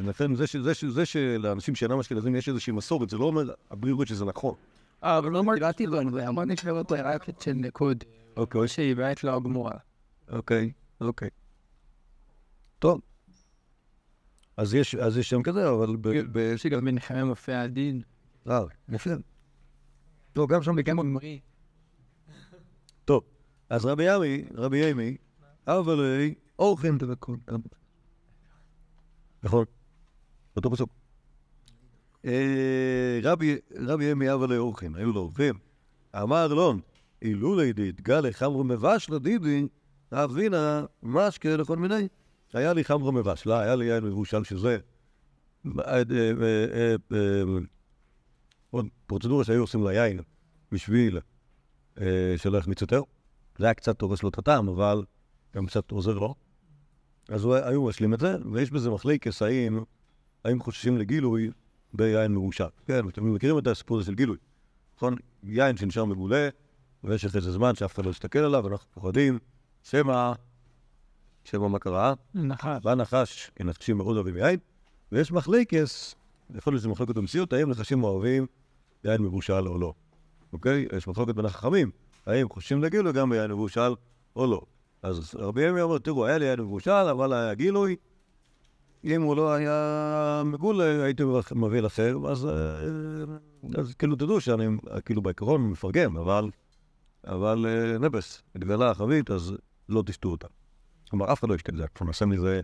לכן 0.07 0.35
זה, 0.35 0.47
ש- 0.47 0.55
זה, 0.55 0.73
ש- 0.73 0.85
זה 0.85 1.05
שלאנשים 1.05 1.75
שאינם 1.75 1.99
אשכנזים 1.99 2.35
יש 2.35 2.49
איזושהי 2.49 2.73
מסורת, 2.73 3.09
זה 3.09 3.17
לא 3.17 3.25
אומר 3.25 3.53
הבריאות 3.71 4.07
שזה 4.07 4.25
נכון. 4.25 4.53
אה, 5.03 5.17
אבל 5.17 5.31
לא 5.31 5.43
מרגיעתי 5.43 5.85
לו, 5.85 5.99
אני 6.01 6.27
אמרתי 6.27 6.57
שלא 6.57 6.83
רק 7.03 7.25
של 7.39 7.53
ניקוד. 7.53 8.03
אוקיי, 8.37 8.67
שהיא 8.67 8.95
באמת 8.95 9.23
לא 9.23 9.39
גמורה. 9.39 9.73
אוקיי, 10.31 10.71
אוקיי. 11.01 11.29
טוב. 12.79 13.01
אז 14.57 14.73
יש, 14.73 14.95
אז 14.95 15.17
יש 15.17 15.29
שם 15.29 15.43
כזה, 15.43 15.69
אבל 15.69 15.95
ב... 15.95 16.07
ב- 16.31 16.37
יש 16.37 16.63
לי 16.63 16.69
גם 16.69 16.85
בנחמיה 16.85 17.25
מופיע 17.25 17.61
הדין. 17.61 18.01
אה, 18.49 18.63
יפה. 18.89 19.09
טוב, 20.33 20.53
גם 20.53 20.63
שם 20.63 20.75
וגם 20.77 20.99
עמרי. 20.99 21.39
טוב, 23.05 23.23
אז 23.69 23.85
רבי 23.85 24.15
ימי, 24.15 24.43
רבי 24.53 24.77
ימי, 24.77 25.17
אבל 25.67 25.99
אה, 25.99 26.29
אורחן 26.59 26.97
דבקון. 26.97 27.39
נכון, 29.43 29.65
אותו 30.55 30.71
פסוק. 30.71 30.89
אה, 32.25 33.19
רבי 33.23 34.05
ימי 34.05 34.33
אבל 34.33 34.57
אורחן, 34.57 34.95
היו 34.95 35.11
לו 35.11 35.19
אורחים. 35.19 35.55
אמר 36.15 36.47
לון, 36.47 36.79
אילולי 37.21 37.73
דתגלה 37.73 38.21
לחמרו 38.21 38.63
מבשלה 38.63 39.19
דידי, 39.19 39.67
אבינה 40.11 40.85
משקה 41.03 41.57
לכל 41.57 41.77
מיני. 41.77 42.07
היה 42.53 42.73
לי 42.73 42.83
חמרו 42.83 43.11
מבשלה, 43.11 43.59
היה 43.59 43.75
לי 43.75 43.85
יין 43.85 44.03
מבושל 44.03 44.43
שזה 44.43 44.77
אה, 45.65 45.95
אה, 45.95 46.95
אה, 47.11 47.43
עוד 48.69 48.85
פרוצדורה 49.07 49.43
שהיו 49.43 49.61
עושים 49.61 49.87
ליין 49.87 50.19
בשביל 50.71 51.19
שלא 52.37 52.57
יחמיץ 52.57 52.81
יותר. 52.81 53.01
זה 53.57 53.65
היה 53.65 53.73
קצת 53.73 54.01
הורס 54.01 54.23
לו 54.23 54.29
את 54.29 54.37
הטעם, 54.37 54.69
אבל 54.69 55.03
גם 55.55 55.65
קצת 55.65 55.91
עוזר 55.91 56.19
לו. 56.19 56.35
אז 57.29 57.47
היו 57.63 57.85
משלים 57.85 58.13
את 58.13 58.19
זה, 58.19 58.35
ויש 58.53 58.71
בזה 58.71 58.89
מחלקס 58.89 59.41
האם, 59.41 59.79
האם 60.45 60.59
חוששים 60.59 60.97
לגילוי 60.97 61.51
ביין 61.93 62.31
מרושע. 62.31 62.67
כן, 62.85 63.09
אתם 63.09 63.33
מכירים 63.33 63.57
את 63.57 63.67
הסיפור 63.67 63.97
הזה 63.97 64.05
של 64.05 64.15
גילוי. 64.15 64.37
נכון? 64.97 65.15
יין 65.43 65.77
שנשאר 65.77 66.05
מגולה, 66.05 66.49
במשך 67.03 67.35
איזה 67.35 67.51
זמן 67.51 67.75
שאף 67.75 67.95
אחד 67.95 68.05
לא 68.05 68.09
יסתכל 68.09 68.39
עליו, 68.39 68.67
אנחנו 68.67 68.91
פוחדים, 68.93 69.39
שמא, 69.83 70.33
שמא 71.49 71.69
מה 71.69 71.79
קרה? 71.79 72.13
נחש. 72.35 72.83
בא 72.83 72.95
נחש, 72.95 73.51
כי 73.55 73.63
נחשים 73.63 73.97
מאוד 73.97 74.15
אוהבים 74.15 74.37
יין, 74.37 74.59
ויש 75.11 75.31
מחלקס, 75.31 76.15
יכול 76.55 76.73
להיות 76.73 76.81
שזה 76.81 76.89
מחלוקת 76.89 77.15
במציאות, 77.15 77.53
האם 77.53 77.69
נחשים 77.69 78.03
אוהבים 78.03 78.45
יין 79.03 79.21
מבושל 79.21 79.67
או 79.67 79.77
לא. 79.77 79.93
אוקיי? 80.53 80.87
יש 80.97 81.07
מחלוקת 81.07 81.35
בין 81.35 81.45
החכמים, 81.45 81.91
האם 82.25 82.49
חוששים 82.49 82.83
לגילוי 82.83 83.13
גם 83.13 83.29
ביין 83.29 83.51
מבושל 83.51 83.93
או 84.35 84.47
לא. 84.47 84.61
אז 85.03 85.35
רבי 85.35 85.67
ימי 85.67 85.81
אומר, 85.81 85.97
תראו, 85.97 86.25
היה 86.25 86.37
לי 86.37 86.45
יין 86.45 86.59
מבושל, 86.59 86.91
אבל 86.91 87.33
היה 87.33 87.53
גילוי. 87.53 87.95
אם 89.03 89.21
הוא 89.21 89.35
לא 89.35 89.53
היה 89.53 90.41
מגול, 90.45 90.81
הייתי 90.81 91.23
מביא 91.55 91.81
לכם, 91.81 92.25
אז, 92.25 92.45
אה, 92.45 92.51
אז 93.77 93.93
כאילו 93.93 94.15
תדעו 94.15 94.41
שאני 94.41 94.65
כאילו 95.05 95.21
בעיקרון 95.21 95.69
מפרגם, 95.69 96.17
אבל, 96.17 96.49
אבל 97.27 97.65
אה, 97.69 97.97
נבס, 97.97 98.41
התגלה 98.55 98.91
החבית, 98.91 99.31
אז 99.31 99.53
לא 99.89 100.03
תשתו 100.05 100.29
אותה. 100.29 100.47
כלומר, 101.09 101.33
אף 101.33 101.39
אחד 101.39 101.49
לא 101.49 101.55
ישתה 101.55 101.71
את 101.71 101.77
זה, 101.77 101.83
אנחנו 101.83 102.05
נעשה 102.05 102.25
מזה, 102.25 102.61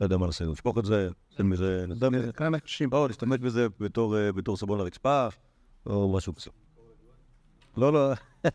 לא 0.00 0.06
יודע 0.06 0.16
מה 0.16 0.26
נעשה, 0.26 0.44
נשפוך 0.44 0.78
את 0.78 0.84
זה, 0.84 1.08
נעשה 1.30 1.42
מזה, 1.42 1.84
נעשה 1.88 2.10
מזה, 2.10 2.32
כמה 2.32 2.58
אנשים. 2.62 2.88
או 2.92 3.08
נשתמש 3.08 3.38
בזה 3.38 3.66
בתור, 3.80 4.16
אה, 4.18 4.32
בתור 4.32 4.56
סבון 4.56 4.78
לרצפה, 4.78 5.28
או 5.86 6.12
משהו 6.16 6.34
כזה. 6.34 6.50
לא, 7.76 7.92
לא. 7.92 8.12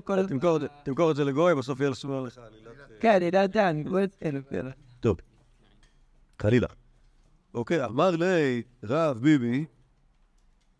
כל... 0.00 0.26
תמכור 0.26 1.10
את 1.10 1.16
זה- 1.16 1.24
לגוי, 1.24 1.54
בסוף 1.54 1.80
יהיה 1.80 1.90
לסומר 1.90 2.20
לך 2.20 2.38
עלילת... 2.38 2.72
כן, 3.00 3.14
אני 3.16 3.30
לא 3.30 3.38
יודע, 3.38 3.70
אני 3.70 3.84
לא 3.84 4.04
אצלנו. 4.04 4.40
טוב, 5.00 5.16
חלילה. 6.42 6.66
אוקיי, 7.54 7.84
אמר 7.84 8.10
לי 8.10 8.62
רב 8.84 9.18
ביבי, 9.18 9.64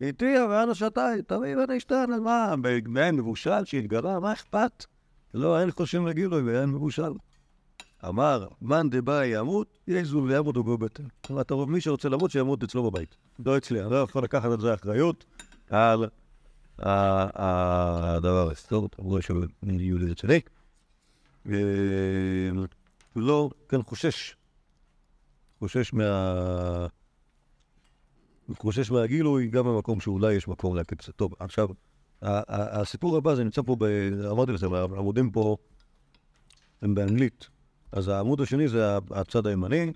איתי 0.01 0.35
ואנו 0.49 0.75
שתיים, 0.75 1.21
תמיד 1.21 1.57
אני 1.57 1.77
אשתן, 1.77 2.05
מה, 2.23 2.55
בעין 2.93 3.15
מבושל 3.15 3.65
שהתגלה, 3.65 4.19
מה 4.19 4.33
אכפת? 4.33 4.85
לא, 5.33 5.59
אין 5.59 5.71
חושבים 5.71 6.07
לגילוי 6.07 6.43
בעין 6.43 6.69
מבושל. 6.69 7.11
אמר, 8.07 8.47
מאן 8.61 8.89
דבאי 8.89 9.39
ימות, 9.39 9.77
יזול 9.87 10.31
וימות 10.31 10.57
וגו 10.57 10.77
בטן. 10.77 11.03
כלומר, 11.25 11.41
אתה 11.41 11.55
מי 11.55 11.81
שרוצה 11.81 12.09
למות, 12.09 12.31
שימות 12.31 12.63
אצלו 12.63 12.91
בבית. 12.91 13.15
לא 13.45 13.57
אצלי, 13.57 13.81
אני 13.81 13.91
לא 13.91 13.95
יכול 13.95 14.23
לקחת 14.23 14.49
את 14.53 14.59
זה 14.59 14.73
אחריות 14.73 15.25
על 15.69 16.09
הדבר 16.79 18.51
הזה. 18.51 18.61
טוב, 18.67 18.89
שיהיו 19.21 19.97
לי 19.97 20.11
רציני. 20.11 20.39
אה, 21.49 21.53
לא, 23.15 23.49
כן, 23.69 23.81
חושש. 23.81 24.35
חושש 25.59 25.93
מה... 25.93 26.87
חושש 28.59 28.91
מהגילוי, 28.91 29.47
גם 29.47 29.65
במקום 29.65 29.99
שאולי 29.99 30.33
יש 30.33 30.47
מקום 30.47 30.75
זה. 31.01 31.11
טוב, 31.11 31.33
עכשיו, 31.39 31.69
הסיפור 32.21 33.17
הבא, 33.17 33.35
זה 33.35 33.43
נמצא 33.43 33.61
פה, 33.61 33.75
ב... 33.79 33.83
אמרתי 34.31 34.51
לכם, 34.51 34.73
העמודים 34.73 35.31
פה 35.31 35.57
הם 36.81 36.95
באנגלית. 36.95 37.49
אז 37.91 38.07
העמוד 38.07 38.41
השני 38.41 38.67
זה 38.67 38.97
הצד 39.11 39.47
הימני. 39.47 39.91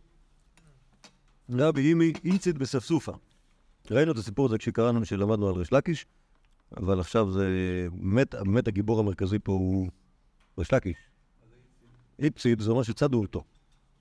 רבי 1.50 1.82
הימי 1.82 2.14
איציד 2.24 2.58
בספסופה. 2.58 3.12
ראינו 3.92 4.12
את 4.12 4.18
הסיפור 4.18 4.46
הזה 4.46 4.58
כשקראנו, 4.58 5.02
כשלמדנו 5.02 5.50
על 5.50 5.56
ריש 5.56 5.74
לקיש, 5.74 6.06
אבל 6.78 7.00
עכשיו 7.00 7.32
זה 7.32 7.48
באמת, 7.92 8.36
באמת 8.36 8.68
הגיבור 8.68 9.00
המרכזי 9.00 9.40
פה 9.40 9.52
הוא 9.52 9.90
ריש 10.58 10.74
לקיש. 10.74 10.98
איפסיד 12.20 12.62
זה 12.62 12.72
אומר 12.72 12.84
שצדו 12.84 13.22
אותו, 13.22 13.44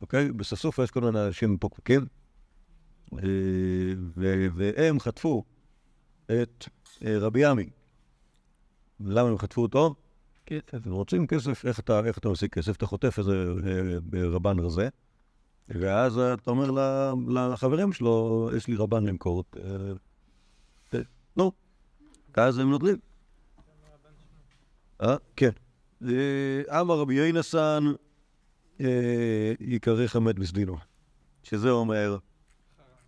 אוקיי? 0.01 0.33
בססופה 0.33 0.85
יש 0.85 0.91
כל 0.91 1.01
מיני 1.01 1.27
אנשים 1.27 1.57
אה, 1.61 2.03
ו- 2.03 2.24
והם 4.15 5.01
חטפו 5.01 5.45
את 6.27 6.65
אה, 7.05 7.19
רבי 7.19 7.45
עמי. 7.45 7.71
למה 9.01 9.29
הם 9.29 9.39
חטפו 9.39 9.63
אותו? 9.63 9.95
כסף. 10.47 10.87
הם 10.87 10.93
רוצים 10.93 11.27
כסף, 11.27 11.65
איך 11.67 11.81
אתה, 11.81 12.01
איך 12.07 12.19
אתה 12.19 12.29
עושה 12.29 12.49
כסף? 12.49 12.77
אתה 12.77 12.87
חוטף 12.87 13.19
איזה 13.19 13.45
אה, 13.67 14.29
רבן 14.29 14.59
רזה, 14.59 14.89
ואז 15.69 16.19
אתה 16.19 16.51
אומר 16.51 16.71
לחברים 17.29 17.93
שלו, 17.93 18.51
יש 18.57 18.67
לי 18.67 18.77
רבן 18.77 19.05
למכור, 19.07 19.45
אה, 19.57 19.63
אה, 20.95 21.01
נו, 21.37 21.53
ואז 22.37 22.59
הם 22.59 22.71
נוטלים. 22.71 22.97
אה? 25.01 25.17
כן. 25.37 25.51
אה, 26.09 26.81
אמר 26.81 26.99
רבי 26.99 27.15
יוינסן, 27.15 27.85
אה, 28.81 29.53
יקרך 29.61 30.17
המת 30.17 30.39
בסדינו. 30.39 30.77
שזה 31.43 31.71
אומר, 31.71 32.19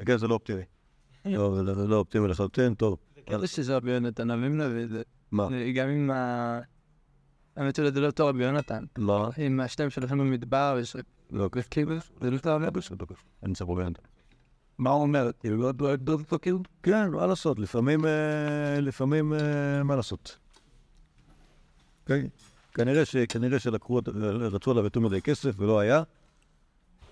כן, 0.07 0.17
זה 0.17 0.29
לא 0.29 0.35
אופטימי. 0.35 0.63
לא, 1.25 1.55
זה 1.57 1.63
לא- 1.63 1.89
לא 1.89 1.97
אופטימי 1.97 2.29
לחלוטין, 2.29 2.75
טוב. 2.75 2.99
כזה 3.31 3.47
שזה 3.47 3.77
רבי 3.77 3.91
יונתן, 3.91 4.31
אביב 4.31 4.53
נביא, 4.53 4.87
זה 4.87 5.03
מה? 5.31 5.49
זה 5.51 5.73
גם 5.75 5.89
עם 5.89 6.11
ה... 6.11 6.61
האמת 7.57 7.77
שזה 7.77 8.01
לא 8.01 8.07
אותו 8.07 8.27
רבי 8.27 8.45
יונתן. 8.45 8.85
לא, 8.99 9.31
עם 9.39 9.61
השתיים 9.61 9.91
שלכם 9.91 10.19
במדבר, 10.19 10.79
יש... 10.81 10.97
לא, 11.31 11.49
כאילו, 11.71 11.95
זה 12.21 12.31
לא 12.31 12.37
אותו 12.37 12.55
רבי 12.55 12.71
בסדר, 12.71 13.05
אין 13.43 13.55
סבובנט. 13.55 13.99
מה 14.79 14.91
הוא 14.91 15.03
אומר? 15.03 15.31
כאילו, 15.41 15.57
לא 15.57 15.73
אותו 16.09 16.39
כאילו? 16.43 16.59
כן, 16.83 17.11
מה 17.11 17.27
לעשות, 17.27 17.59
לפעמים, 17.59 18.07
אה, 18.07 18.81
לפעמים, 18.81 19.33
אה, 19.33 19.83
מה 19.83 19.97
לעשות. 19.97 20.39
כן, 22.07 22.27
כנראה 23.29 23.59
שלקחו, 23.59 24.01
רצו 24.53 24.71
עליו 24.71 24.85
יותר 24.85 25.01
מדי 25.01 25.23
כסף 25.23 25.55
ולא 25.59 25.79
היה, 25.81 26.03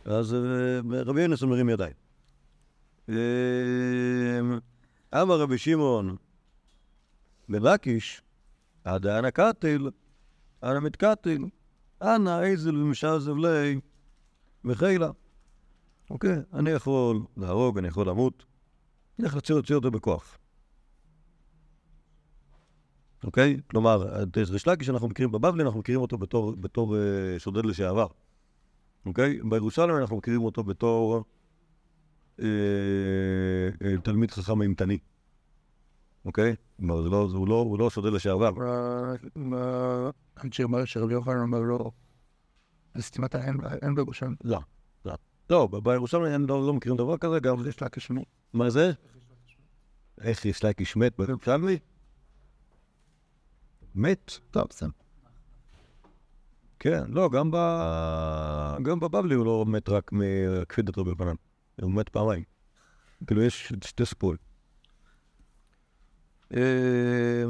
אז 0.04 0.34
אה, 0.34 0.40
רבי 1.04 1.22
יונסון 1.22 1.48
מרים 1.48 1.68
ידיים. 1.68 2.03
אה, 3.08 3.14
אמר 5.22 5.40
רבי 5.40 5.58
שמעון 5.58 6.16
בן 7.48 7.62
לקיש, 7.62 8.22
עד 8.84 9.06
אנא 9.06 9.30
קטיל, 9.30 9.90
אנא 10.62 10.80
מתקטיל, 10.80 11.44
אנא 12.02 12.40
איזל 12.40 12.76
ומשעזב 12.76 13.36
לי 13.36 13.80
וחילה. 14.64 15.10
אוקיי, 16.10 16.36
אני 16.52 16.70
יכול 16.70 17.20
להרוג, 17.36 17.78
אני 17.78 17.88
יכול 17.88 18.08
למות, 18.08 18.44
איך 19.24 19.34
להוציא 19.34 19.74
אותו 19.74 19.90
בכוח. 19.90 20.38
אוקיי? 23.24 23.60
כלומר, 23.70 24.22
את 24.22 24.36
ריש 24.36 24.66
לקיש 24.66 24.86
שאנחנו 24.86 25.08
מכירים 25.08 25.32
בבבלי, 25.32 25.62
אנחנו 25.62 25.80
מכירים 25.80 26.00
אותו 26.00 26.18
בתור, 26.18 26.52
בתור 26.56 26.96
אה, 26.96 27.38
שודד 27.38 27.64
לשעבר. 27.64 28.06
אוקיי? 29.06 29.38
בירושלים 29.42 29.96
אנחנו 29.96 30.16
מכירים 30.16 30.42
אותו 30.42 30.64
בתור 30.64 31.24
תלמיד 34.02 34.30
חכם 34.30 34.62
אימתני. 34.62 34.98
אוקיי? 36.24 36.54
לא, 36.78 37.28
הוא, 37.34 37.48
לא, 37.48 37.54
הוא 37.54 37.78
לא 37.78 37.90
שודד 37.90 38.12
לשעבר. 38.12 38.50
אנשי 40.44 40.62
אומר 40.62 40.84
שרבי 40.84 41.12
יוחנן 41.12 41.40
אומר 41.40 41.60
לו, 41.60 41.92
זה 42.94 43.02
סתימת 43.02 43.34
אין 43.82 43.94
בירושלים. 43.94 44.36
לא, 44.44 44.58
לא. 45.04 45.14
לא, 45.50 45.66
ב- 45.66 45.76
בירושלים 45.90 46.34
אני 46.34 46.46
לא, 46.46 46.66
לא 46.66 46.74
מכירים 46.74 46.98
דבר 46.98 47.16
כזה, 47.16 47.40
גם... 47.40 47.68
יש 47.68 47.82
לה 47.82 47.88
כשמות. 47.88 48.24
מה 48.52 48.70
זה? 48.70 48.92
איך 50.20 50.44
יש 50.44 50.64
לקיש 50.64 50.96
מת 50.96 51.18
בירושלמי? 51.18 51.78
מת? 53.94 54.32
טוב, 54.50 54.64
בסדר. 54.70 54.90
כן, 56.78 57.02
לא, 57.08 57.30
גם, 57.30 57.50
בבבלי 59.00 59.34
הוא 59.34 59.46
לא 59.46 59.64
מת 59.66 59.88
רק 59.88 60.10
מכפידת 60.12 60.98
רבי 60.98 61.10
יוחנן, 61.10 61.34
הוא 61.82 61.92
מת 61.92 62.08
פעמיים. 62.08 62.42
כאילו, 63.26 63.42
יש 63.42 63.72
שתי 63.84 64.06
סיפורים. 64.06 64.38
אה, 66.56 67.44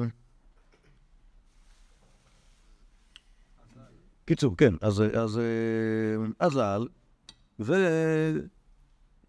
קיצור, 4.25 4.57
כן, 4.57 4.75
אז, 4.81 5.03
אז, 5.03 5.39
אה, 5.39 6.47
אזל, 6.47 6.87
ו... 7.61 7.73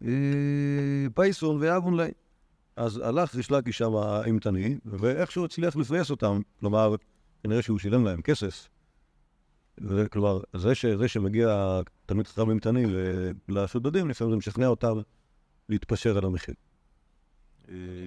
אה, 0.04 1.06
פייסון 1.16 1.58
ואבון 1.62 2.00
לי. 2.00 2.12
אז 2.76 2.98
הלך 2.98 3.36
ריש 3.36 3.52
לקיש 3.52 3.78
שם 3.78 3.96
האימתני, 3.96 4.78
ואיכשהו 4.86 5.46
הצליח 5.46 5.76
לפייס 5.76 6.12
אותם, 6.12 6.42
כלומר, 6.60 6.96
כנראה 7.44 7.62
שהוא 7.62 7.80
שילם 7.80 8.06
להם 8.06 8.22
כסף. 8.22 8.70
זה, 9.78 10.10
כלומר, 10.10 10.40
זה, 10.54 10.76
ש, 10.76 10.86
זה 10.86 11.08
שמגיע 11.08 11.80
תלמיד 12.06 12.28
חכם 12.28 12.50
אימתני 12.50 12.86
לשודדים, 13.50 14.10
לפעמים 14.10 14.32
זה 14.32 14.38
משכנע 14.38 14.68
אותם 14.68 14.98
להתפשר 15.70 16.18
על 16.18 16.26
המחיר. 16.26 16.56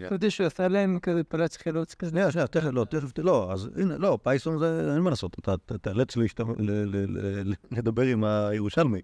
חשבתי 0.06 0.30
שהוא 0.30 0.46
עשה 0.46 0.68
להם 0.68 0.98
כזה 0.98 1.24
פלט 1.24 1.56
חילוץ 1.56 1.94
כזה. 1.94 2.10
שנייה, 2.10 2.30
שנייה, 2.30 2.46
תכף, 2.46 2.70
לא, 2.72 2.84
תכף, 2.84 3.18
לא, 3.18 3.52
אז 3.52 3.70
הנה, 3.76 3.98
לא, 3.98 4.18
פייסון 4.22 4.58
זה, 4.58 4.92
אין 4.94 5.02
מה 5.02 5.10
לעשות, 5.10 5.36
אתה 5.38 5.92
ל- 6.58 7.54
לדבר 7.70 8.02
עם 8.02 8.24
הירושלמי, 8.24 9.00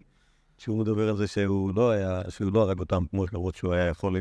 שהוא 0.58 0.78
מדבר 0.78 1.08
על 1.08 1.16
זה 1.16 1.26
שהוא 1.26 1.74
לא 1.74 1.90
היה, 1.90 2.22
שהוא 2.28 2.52
לא 2.52 2.62
הרג 2.62 2.80
אותם 2.80 3.04
כמו 3.10 3.24
למרות 3.32 3.54
שהוא 3.54 3.72
היה 3.72 3.86
יכול 3.86 4.16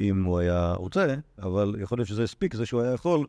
אם 0.00 0.24
הוא 0.24 0.38
היה 0.38 0.72
רוצה, 0.72 1.14
אבל 1.38 1.76
יכול 1.78 1.98
להיות 1.98 2.08
שזה 2.08 2.22
הספיק, 2.22 2.54
זה 2.54 2.66
שהוא 2.66 2.80
היה 2.80 2.92
יכול, 2.92 3.26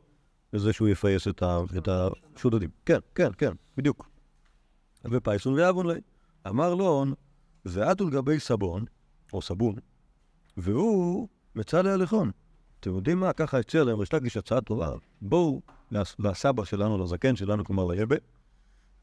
וזה 0.56 0.74
שהוא 0.74 0.88
יפייס 0.88 1.28
את, 1.28 1.44
את 1.78 1.90
השודדים. 2.36 2.70
כן, 2.86 3.00
כן, 3.16 3.30
כן, 3.38 3.52
בדיוק. 3.78 4.10
ופייסון 5.06 5.54
ואבון 5.54 5.88
לי. 5.88 6.00
אמר 6.48 6.74
לון, 6.76 7.14
ועטו 7.66 8.08
לגבי 8.10 8.40
סבון, 8.40 8.86
או 9.34 9.42
סבון, 9.42 9.76
והוא 10.58 11.28
מצא 11.56 11.82
להליכון. 11.82 12.32
אתם 12.80 12.96
יודעים 12.96 13.20
מה? 13.20 13.34
ככה 13.34 13.60
הציע 13.60 13.84
להם 13.84 14.00
ריש 14.00 14.14
לקיש 14.14 14.38
הצעה 14.38 14.62
טובה. 14.62 14.92
בואו 15.22 15.62
לס- 15.92 16.16
לסבא 16.20 16.64
שלנו, 16.66 16.98
לזקן 17.04 17.36
שלנו, 17.36 17.66
כלומר 17.66 17.86
ליבה, 17.86 18.16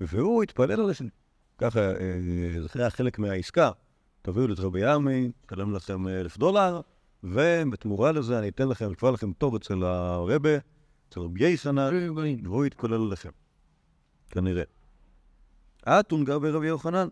והוא 0.00 0.42
התפלל 0.42 0.80
על 0.80 0.90
השני. 0.90 1.08
ככה, 1.58 1.80
אה, 1.80 1.94
זה 2.60 2.80
היה 2.80 2.90
חלק 2.90 3.18
מהעסקה. 3.18 3.70
תביאו 4.22 4.52
את 4.52 4.58
רבי 4.58 4.80
ירמי, 4.80 5.30
אשלם 5.46 5.74
לכם 5.74 6.08
אלף 6.08 6.38
דולר, 6.38 6.80
ובתמורה 7.24 8.12
לזה 8.12 8.38
אני 8.38 8.48
אתן 8.48 8.68
לכם, 8.68 8.90
אקבע 8.92 9.10
לכם 9.10 9.32
תור 9.32 9.56
אצל 9.56 9.84
הרבה, 9.84 10.50
אצל 11.12 11.20
רבי 11.20 11.48
יסנן, 11.48 12.10
והוא 12.44 12.66
יתכולל 12.66 13.12
לכם. 13.12 13.30
כנראה. 14.30 14.62
אתון 15.88 16.24
גר 16.24 16.38
ברבי 16.38 16.66
יוחנן. 16.66 17.08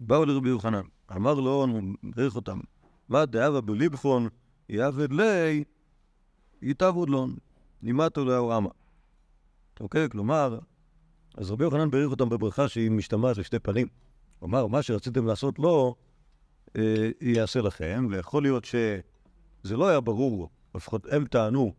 באו 0.00 0.24
לרבי 0.24 0.48
יוחנן, 0.48 0.82
אמר 1.12 1.34
לו, 1.34 1.64
הוא 1.64 1.82
מברך 2.02 2.36
אותם, 2.36 2.60
מה 3.08 3.26
דאבה 3.26 3.60
בליבכון 3.60 4.28
יעבד 4.68 5.12
לי, 5.12 5.64
יתעבוד 6.62 7.10
לון, 7.10 7.36
נימטו 7.82 8.24
לאו 8.24 8.56
אמה. 8.56 8.68
אוקיי? 9.80 10.08
כלומר, 10.10 10.58
אז 11.34 11.50
רבי 11.50 11.64
יוחנן 11.64 11.90
בירך 11.90 12.10
אותם 12.10 12.28
בברכה 12.28 12.68
שהיא 12.68 12.90
משתמעת 12.90 13.36
לשתי 13.36 13.58
פנים. 13.58 13.86
הוא 14.38 14.46
אמר, 14.46 14.66
מה 14.66 14.82
שרציתם 14.82 15.26
לעשות 15.26 15.58
לו, 15.58 15.94
אה, 16.76 17.10
יעשה 17.20 17.60
לכם, 17.60 18.06
ויכול 18.10 18.42
להיות 18.42 18.64
שזה 18.64 19.76
לא 19.76 19.88
היה 19.88 20.00
ברור, 20.00 20.48
לפחות 20.74 21.06
הם 21.10 21.24
טענו, 21.24 21.74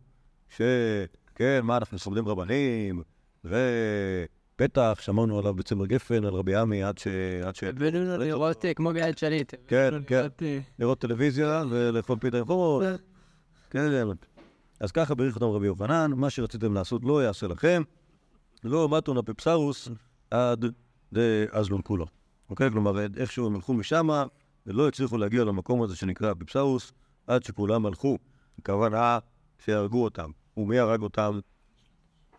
שכן, 0.48 1.60
מה, 1.62 1.76
אנחנו 1.76 1.98
סומדים 1.98 2.28
רבנים, 2.28 3.02
ובטח 3.44 4.98
שמענו 5.00 5.38
עליו 5.38 5.54
בצמר 5.54 5.86
גפן, 5.86 6.24
על 6.24 6.34
רבי 6.34 6.56
עמי, 6.56 6.82
עד 6.82 6.98
ש... 6.98 7.06
עד 7.44 7.56
ש... 7.56 7.64
הבאנו 7.64 8.18
לראות 8.18 8.64
כמו 8.76 8.92
גלעד 8.92 9.18
שליט. 9.18 9.54
כן, 9.66 9.90
כן. 10.06 10.26
לראות, 10.78 10.98
טלוויזיה 10.98 11.64
ולאכול 11.70 12.18
פיתה 12.18 12.38
עם 12.38 12.44
חומות. 12.44 12.84
כן, 13.70 14.04
אז 14.80 14.92
ככה 14.92 15.14
בירך 15.14 15.34
אותם 15.34 15.46
רבי 15.46 15.66
יוחנן, 15.66 16.12
מה 16.16 16.30
שרציתם 16.30 16.74
לעשות 16.74 17.04
לא 17.04 17.24
יעשה 17.24 17.46
לכם, 17.46 17.82
לא 18.64 18.88
מתון 18.88 19.18
אפפסרוס 19.18 19.88
עד 20.30 20.64
דאזלון 21.12 21.80
כולו. 21.84 22.06
אוקיי? 22.50 22.70
כלומר, 22.70 23.06
איכשהו 23.16 23.46
הם 23.46 23.54
הלכו 23.54 23.74
משם 23.74 24.08
ולא 24.66 24.88
הצליחו 24.88 25.18
להגיע 25.18 25.44
למקום 25.44 25.82
הזה 25.82 25.96
שנקרא 25.96 26.32
אפפסרוס, 26.32 26.92
עד 27.26 27.42
שכולם 27.42 27.86
הלכו. 27.86 28.18
הכוונה 28.58 29.18
שהרגו 29.64 30.04
אותם. 30.04 30.30
ומי 30.56 30.78
הרג 30.78 31.02
אותם? 31.02 31.38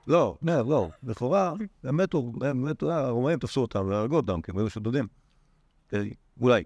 לא, 0.08 0.38
לא, 0.42 0.62
לא. 0.62 0.90
לכאורה, 1.04 1.54
הם 1.84 1.98
מתו, 1.98 2.32
הם 2.42 2.66
מתו, 2.66 2.92
הרומאים 2.92 3.40
תפסו 3.40 3.62
אותם 3.62 3.86
והרגו 3.88 4.16
אותם, 4.16 4.42
כי 4.42 4.52
הם 4.52 4.58
היו 4.58 4.70
שודדים. 4.70 5.08
אה, 5.94 6.04
אולי. 6.42 6.64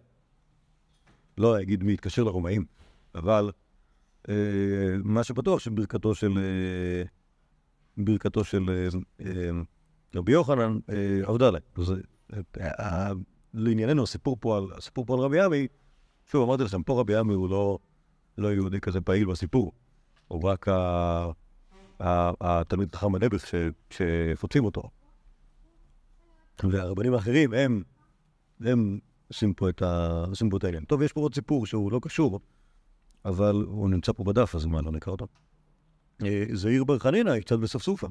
לא 1.38 1.62
אגיד 1.62 1.84
מי 1.84 1.94
התקשר 1.94 2.24
לרומאים, 2.24 2.66
אבל 3.16 3.52
אה, 4.30 4.34
מה 5.04 5.24
שבטוח 5.24 5.60
שברכתו 5.60 6.16
של 6.16 6.32
אה, 6.38 7.04
ברכתו 7.98 8.44
של 8.44 8.90
רבי 10.16 10.32
יוחנן 10.32 10.80
עבדה 11.24 11.50
אה, 12.60 13.12
לענייננו, 13.54 14.04
הסיפור 14.04 14.38
פה 14.40 14.58
על 14.58 15.20
רבי 15.20 15.42
עמי, 15.42 15.68
שוב, 16.32 16.50
אמרתי 16.50 16.64
לכם, 16.64 16.84
פה 16.84 17.00
רבי 17.00 17.16
עמי 17.16 17.34
הוא 17.34 17.50
לא, 17.50 17.78
לא 18.38 18.48
יהודי 18.54 18.80
כזה 18.80 19.02
פעיל 19.02 19.26
בסיפור, 19.26 19.72
הוא 20.28 20.44
רק 20.44 20.66
התלמיד 22.00 22.96
חכם 22.96 23.16
הנעבך 23.16 23.48
ש- 23.48 23.56
שפוצים 23.90 24.66
אותו. 24.66 24.84
והרבנים 26.64 27.14
האחרים, 27.14 27.54
הם, 27.54 27.84
הם 28.60 29.00
עושים 29.28 29.54
פה 29.54 29.70
את 29.70 30.64
העניין. 30.64 30.86
טוב, 30.86 31.02
יש 31.02 31.14
פה 31.14 31.22
עוד 31.22 31.36
סיפור 31.36 31.66
שהוא 31.66 31.92
לא 31.92 32.00
קשור, 32.04 32.40
אבל 33.26 33.56
הוא 33.68 33.90
נמצא 33.90 34.12
פה 34.12 34.24
בדף, 34.24 34.56
אז 34.56 34.66
מה, 34.66 34.82
לא 34.82 34.92
נקרא 34.92 35.12
אותו? 35.12 35.28
אה, 36.24 36.46
זעיר 36.54 36.84
בר 36.84 37.00
חנינא, 37.00 37.30
היא 37.30 37.42
קצת 37.42 37.60
בספסופה. 37.60 38.08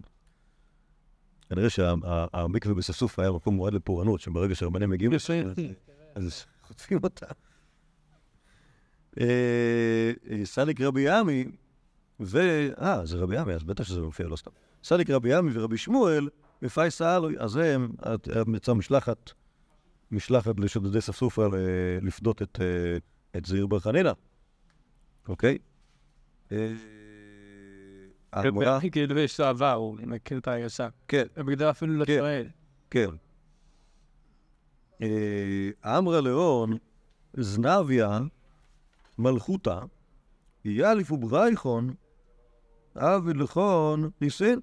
כנראה 1.49 1.71
שהמקווה 1.71 2.75
בספסופה 2.75 3.23
היה 3.23 3.33
מקום 3.33 3.55
מועד 3.55 3.75
לפורענות, 3.75 4.21
שברגע 4.21 4.55
שהרבנים 4.55 4.91
מגיעים 4.91 5.13
אז 6.15 6.45
חוטפים 6.63 6.99
אותה. 7.05 7.27
אה, 9.21 9.27
אה, 10.31 10.45
סליק 10.45 10.81
רבי 10.81 11.09
עמי, 11.09 11.45
ו... 12.21 12.39
אה, 12.81 13.07
זה 13.07 13.17
רבי 13.19 13.39
עמי, 13.39 13.53
אז 13.53 13.65
בטח 13.65 13.85
שזה 13.85 14.01
מופיע, 14.01 14.27
לא 14.29 14.37
סתם. 14.37 14.51
סליק 14.85 15.11
רבי 15.11 15.35
עמי 15.35 15.51
ורבי 15.55 15.77
שמואל, 15.79 16.29
מפאי 16.63 16.91
סאלוי, 16.91 17.35
אז 17.39 17.57
הם, 17.57 17.91
יצאה 18.57 18.75
משלחת, 18.75 19.31
משלחת 20.11 20.61
לשודדי 20.61 21.01
ספסופה 21.01 21.47
לפדות 22.03 22.43
את, 22.43 22.59
אה, 22.61 22.97
את 23.39 23.47
זעיר 23.47 23.67
בר 23.67 23.79
חנינא, 23.81 24.13
אוקיי? 25.29 25.59
הגמרא- 28.33 28.81
כאילו 28.93 29.19
יש 29.19 29.41
לו 29.41 29.47
עבר, 29.47 29.73
הוא 29.73 29.99
מכיר 30.07 30.39
את 30.39 30.49
ההרגשה. 30.49 30.89
כן, 31.09 31.25
ובגלל 31.37 31.71
אפילו 31.71 31.93
לא 31.95 32.05
כן. 32.05 32.19
שואל. 32.19 32.47
כן. 32.91 33.09
אמרה 35.85 36.21
לאון, 36.21 36.77
זנביה 37.37 38.21
מלכותה, 39.19 39.81
יאליף 40.65 41.13
וברייכון, 41.13 41.95
עבד 42.95 43.37
לכון 43.37 44.11
ניסין. 44.21 44.61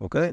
אוקיי? 0.00 0.32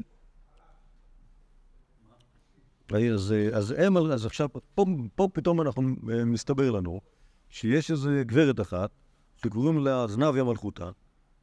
אז, 2.94 3.34
אז 3.52 3.74
הם, 3.78 3.96
אז 3.96 4.26
עכשיו, 4.26 4.48
פה, 4.74 4.84
פה 5.14 5.28
פתאום 5.32 5.60
אנחנו, 5.60 5.82
אה, 6.12 6.24
מסתבר 6.24 6.70
לנו 6.70 7.00
שיש 7.48 7.90
איזו 7.90 8.10
גברת 8.20 8.60
אחת 8.60 8.90
שקוראים 9.36 9.84
לה 9.84 10.06
זנביה 10.06 10.44
מלכותה, 10.44 10.90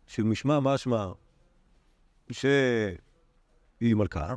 שמשמע 0.07 0.59
משמע 0.59 1.11
שהיא 2.31 2.95
מלכה, 3.81 4.33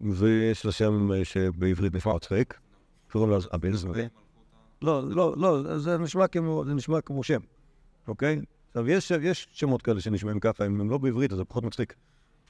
ויש 0.00 0.66
לה 0.66 0.72
שם 0.72 1.12
אה, 1.12 1.24
שבעברית 1.24 1.94
נשמע 1.94 2.14
מצחיק, 2.14 2.60
קוראים 3.10 3.30
לה 3.30 3.36
אבן. 3.54 3.72
לא, 4.82 5.02
לא, 5.10 5.34
לא, 5.36 5.78
זה 5.78 5.98
נשמע 5.98 6.26
כמו, 6.26 6.64
זה 6.66 6.74
נשמע 6.74 7.00
כמו 7.00 7.22
שם, 7.22 7.40
אוקיי? 8.08 8.40
עכשיו, 8.68 8.88
יש, 8.88 9.10
יש 9.10 9.48
שמות 9.52 9.82
כאלה 9.82 10.00
שנשמעים 10.00 10.40
ככה, 10.40 10.66
אם 10.66 10.80
הם 10.80 10.90
לא 10.90 10.98
בעברית, 10.98 11.32
אז 11.32 11.38
זה 11.38 11.44
פחות 11.44 11.64
מצחיק. 11.64 11.94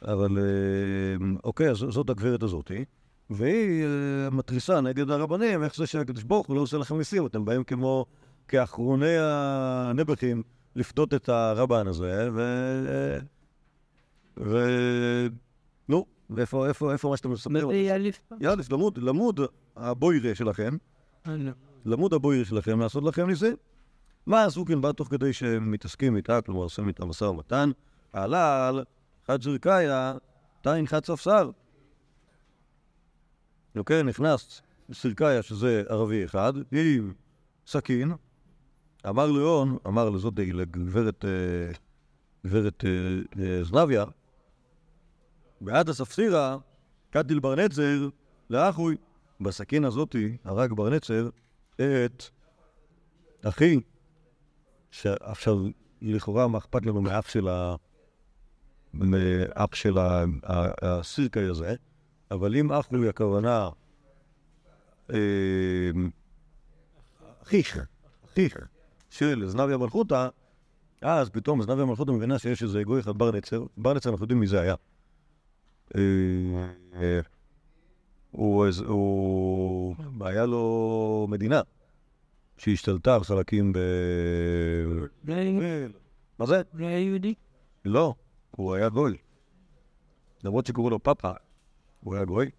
אבל 0.03 0.39
אה, 0.39 1.27
אוקיי, 1.45 1.71
אז 1.71 1.77
זאת 1.77 2.11
הגברת 2.11 2.43
הזאתי, 2.43 2.85
והיא 3.31 3.85
אה, 3.85 4.31
מתריסה 4.31 4.81
נגד 4.81 5.11
הרבנים, 5.11 5.63
איך 5.63 5.77
זה 5.77 5.87
שהקדוש 5.87 6.23
ברוך 6.23 6.47
הוא 6.47 6.57
לא 6.57 6.61
עושה 6.61 6.79
לכם 6.79 6.99
ניסים, 6.99 7.27
אתם 7.27 7.45
באים 7.45 7.65
כמו 7.65 8.07
כאחרוני 8.49 9.17
הנעבכים 9.19 10.43
לפדות 10.77 11.15
את 11.15 11.29
הרבן 11.29 11.87
הזה, 11.87 12.29
ו... 12.35 12.43
ו... 14.37 14.59
נו, 15.89 16.07
ואיפה 16.31 16.67
איפה, 16.69 16.93
איפה 16.93 17.09
מה 17.09 17.17
שאתם 17.17 17.31
מספרים? 17.31 17.71
יאללה, 18.41 18.63
למוד, 18.71 18.99
למוד 18.99 19.41
הבוירה 19.77 20.35
שלכם. 20.35 20.77
למוד 21.85 22.15
הבוירה 22.15 22.45
שלכם 22.45 22.81
לעשות 22.81 23.05
לכם 23.05 23.27
ניסים. 23.27 23.57
מה 24.27 24.45
עשו 24.45 24.65
כן 24.65 24.81
בא 24.81 24.93
תוך 24.93 25.09
כדי 25.09 25.33
שהם 25.33 25.71
מתעסקים 25.71 26.17
איתה, 26.17 26.41
כלומר 26.41 26.63
עושים 26.63 26.89
איתה 26.89 27.05
משא 27.05 27.25
ומתן, 27.25 27.71
עלל, 28.13 28.85
חד 29.27 29.43
זרקאיה, 29.43 30.15
תין 30.63 30.87
חד 30.87 31.05
ספסר. 31.05 31.51
אוקיי, 33.77 34.03
נכנס 34.03 34.63
סרקאיה, 34.93 35.43
שזה 35.43 35.83
ערבי 35.89 36.25
אחד, 36.25 36.53
עם 36.73 37.13
סכין, 37.67 38.13
אמר 39.09 39.27
לאון, 39.27 39.79
אמר 39.87 40.11
לזאת, 40.11 40.35
לגברת 40.39 41.25
אה, 41.25 41.73
גברת 42.47 42.85
אה, 42.85 43.43
אה, 43.45 43.65
זנביה, 43.65 44.05
בעד 45.61 45.89
הספסירה, 45.89 46.59
קטיל 47.11 47.41
בר 47.41 47.55
נצר, 47.55 48.09
לאחוי. 48.51 48.97
בסכין 49.41 49.85
הזאתי 49.85 50.37
הרג 50.45 50.73
בר 50.73 50.91
נצר 50.91 51.29
את 51.77 52.25
אחי, 53.45 53.81
שעכשיו 54.91 55.57
לכאורה 56.03 56.49
מה 56.49 56.59
אכפת 56.59 56.87
לנו 56.87 57.03
מאף 57.03 57.29
של 57.29 57.49
ה... 57.49 57.77
מאף 58.95 59.75
של 59.75 59.95
הסירקאי 60.83 61.45
הזה, 61.45 61.75
אבל 62.31 62.57
אם 62.57 62.73
אחוי 62.73 63.09
הכוונה 63.09 63.69
אה, 65.11 65.91
אחיך, 67.43 67.79
אחיך 68.25 68.57
של 69.11 69.43
זנביה 69.47 69.77
מלכותא, 69.77 70.29
אז 71.03 71.31
פתאום 71.31 71.63
זנביה 71.63 71.85
מלכותא 71.85 72.11
מבינה 72.11 72.39
שיש 72.39 72.63
איזה 72.63 72.83
גוי 72.83 73.01
אחד 73.01 73.19
בר 73.19 73.31
נצר, 73.31 73.65
בר 73.77 73.95
נצר 73.95 74.11
אנחנו 74.11 74.25
יודעים 74.25 74.41
מי 74.41 74.47
זה 74.47 74.61
היה. 74.61 74.75
הוא, 78.37 78.67
הוא, 78.87 79.95
היה 80.21 80.47
לו 80.47 81.27
מדינה 81.31 81.61
שהשתלטה 82.57 83.15
על 83.15 83.25
חלקים 83.25 83.73
ב... 83.73 83.79
מה 86.39 86.47
זה? 86.47 86.63
לא 86.75 86.87
היה 86.87 86.99
יהודי? 86.99 87.35
לא, 87.85 88.15
הוא 88.51 88.75
היה 88.75 88.89
גוי. 88.89 89.17
למרות 90.45 90.67
שקראו 90.67 90.91
לו 90.91 91.03
פאפה, 91.03 91.33
הוא 92.01 92.15
היה 92.15 92.25
גוי. 92.25 92.51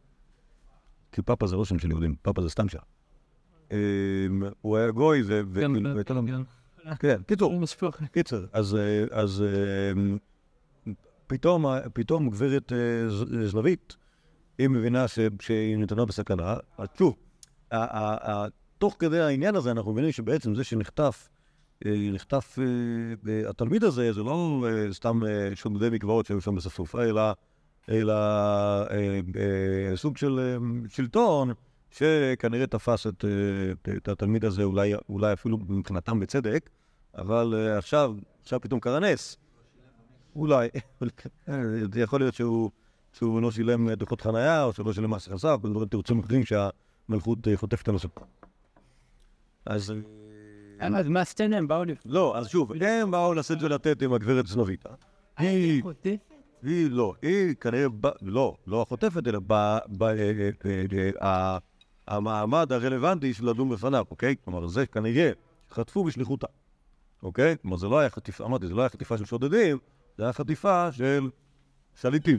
כי 1.11 1.21
פאפה 1.21 1.47
זה 1.47 1.55
לא 1.55 1.65
שם 1.65 1.79
של 1.79 1.89
יהודים, 1.91 2.15
פאפה 2.21 2.41
זה 2.41 2.49
סתם 2.49 2.69
שם. 2.69 2.79
אמ, 3.71 3.77
הוא 4.61 4.77
היה 4.77 4.91
גוי 4.91 5.21
ו... 5.25 5.41
ו- 5.47 5.61
לא- 5.83 5.93
גם- 6.25 6.35
כן, 6.99 7.21
קיצור, 7.27 7.51
הוא. 7.51 7.59
קיצר, 8.11 8.45
אז, 8.51 8.75
אה, 8.75 9.05
אה, 9.45 9.91
פתאום, 11.27 11.65
גברת 12.29 12.73
אה, 12.73 13.09
ז- 13.09 13.51
זנבית 13.51 13.95
היא 14.57 14.67
מבינה 14.69 15.07
ש- 15.07 15.19
שהיא 15.41 15.77
נתונה 15.77 16.05
בסכנה, 16.05 16.55
אז 16.77 16.87
שוב, 16.97 17.15
תוך 18.77 18.95
כדי 18.99 19.19
העניין 19.19 19.55
הזה 19.55 19.71
אנחנו 19.71 19.91
מבינים 19.91 20.11
שבעצם 20.11 20.55
זה 20.55 20.63
שנחטף, 20.63 21.29
אה, 21.85 21.91
נחטף 22.13 22.59
אה, 23.27 23.49
התלמיד 23.49 23.83
הזה, 23.83 24.13
זה 24.13 24.23
לא 24.23 24.65
אה, 24.67 24.93
סתם 24.93 25.19
שומדי 25.55 25.89
מקוואות 25.91 26.25
שהיו 26.25 26.41
שם 26.41 26.55
בספסופה, 26.55 27.03
אלא, 27.03 27.21
אלא 27.89 28.13
סוג 29.95 30.17
של 30.17 30.57
שלטון 30.89 31.51
שכנראה 31.91 32.67
תפס 32.67 33.07
את, 33.07 33.25
את 33.97 34.07
התלמיד 34.07 34.45
הזה, 34.45 34.63
אולי, 34.63 34.93
אולי 35.09 35.33
אפילו 35.33 35.57
מבחינתם 35.57 36.19
בצדק, 36.19 36.69
אבל 37.17 37.73
עכשיו, 37.77 38.13
עכשיו 38.41 38.61
פתאום 38.61 38.79
קרה 38.79 38.99
נס. 38.99 39.37
אולי, 40.35 40.67
יכול 42.03 42.19
להיות 42.19 42.33
שהוא, 42.33 42.71
שהוא 43.17 43.41
לא 43.41 43.51
שילם 43.51 43.89
אה, 43.89 43.95
דוחות 43.95 44.21
חנייה, 44.21 44.63
או 44.63 44.73
שלא 44.73 44.93
שילם 44.93 45.09
מס 45.09 45.27
הכנסה, 45.27 45.55
כל 45.61 45.69
דברים 45.69 45.87
תירוצים 45.87 46.19
אחרים 46.19 46.41
שהמלכות 46.45 47.47
אה, 47.47 47.57
חוטפת 47.57 47.87
על 47.87 47.95
הסוף. 47.95 48.11
אז... 49.65 49.93
אה, 50.81 50.99
אז 50.99 51.07
מה 51.07 51.21
הסצנה? 51.21 51.57
הם 51.57 51.67
באו 51.67 51.83
לפני. 51.83 52.11
לא, 52.11 52.37
אז 52.37 52.47
שוב, 52.47 52.71
הם 52.81 53.11
באו 53.11 53.33
לשאת 53.33 53.57
ולתת 53.61 54.01
עם 54.01 54.13
הגברת 54.13 54.47
זנוביטה. 54.47 54.89
היא, 55.37 55.83
היא 56.63 56.91
לא, 56.91 57.13
היא 57.21 57.55
כנראה, 57.55 57.89
ב- 58.01 58.07
לא, 58.21 58.55
לא 58.67 58.81
החוטפת, 58.81 59.27
אלא 59.27 59.39
ב- 59.47 59.77
ב- 59.97 60.13
המעמד 62.07 62.71
הרלוונטי 62.71 63.33
של 63.33 63.49
לדון 63.49 63.69
בפניו, 63.69 64.05
אוקיי? 64.11 64.35
כלומר, 64.45 64.67
זה 64.67 64.85
כנראה 64.85 65.31
חטפו 65.71 66.03
בשליחותה, 66.03 66.47
אוקיי? 67.23 67.55
כלומר, 67.61 67.77
זה 67.77 67.87
לא 67.87 67.99
היה 67.99 68.09
חטיפה, 68.09 68.45
אמרתי, 68.45 68.67
זה 68.67 68.73
לא 68.73 68.81
היה 68.81 68.89
חטיפה 68.89 69.17
של 69.17 69.25
שודדים, 69.25 69.77
זה 70.17 70.23
היה 70.23 70.33
חטיפה 70.33 70.91
של 70.91 71.29
שליטים, 72.01 72.37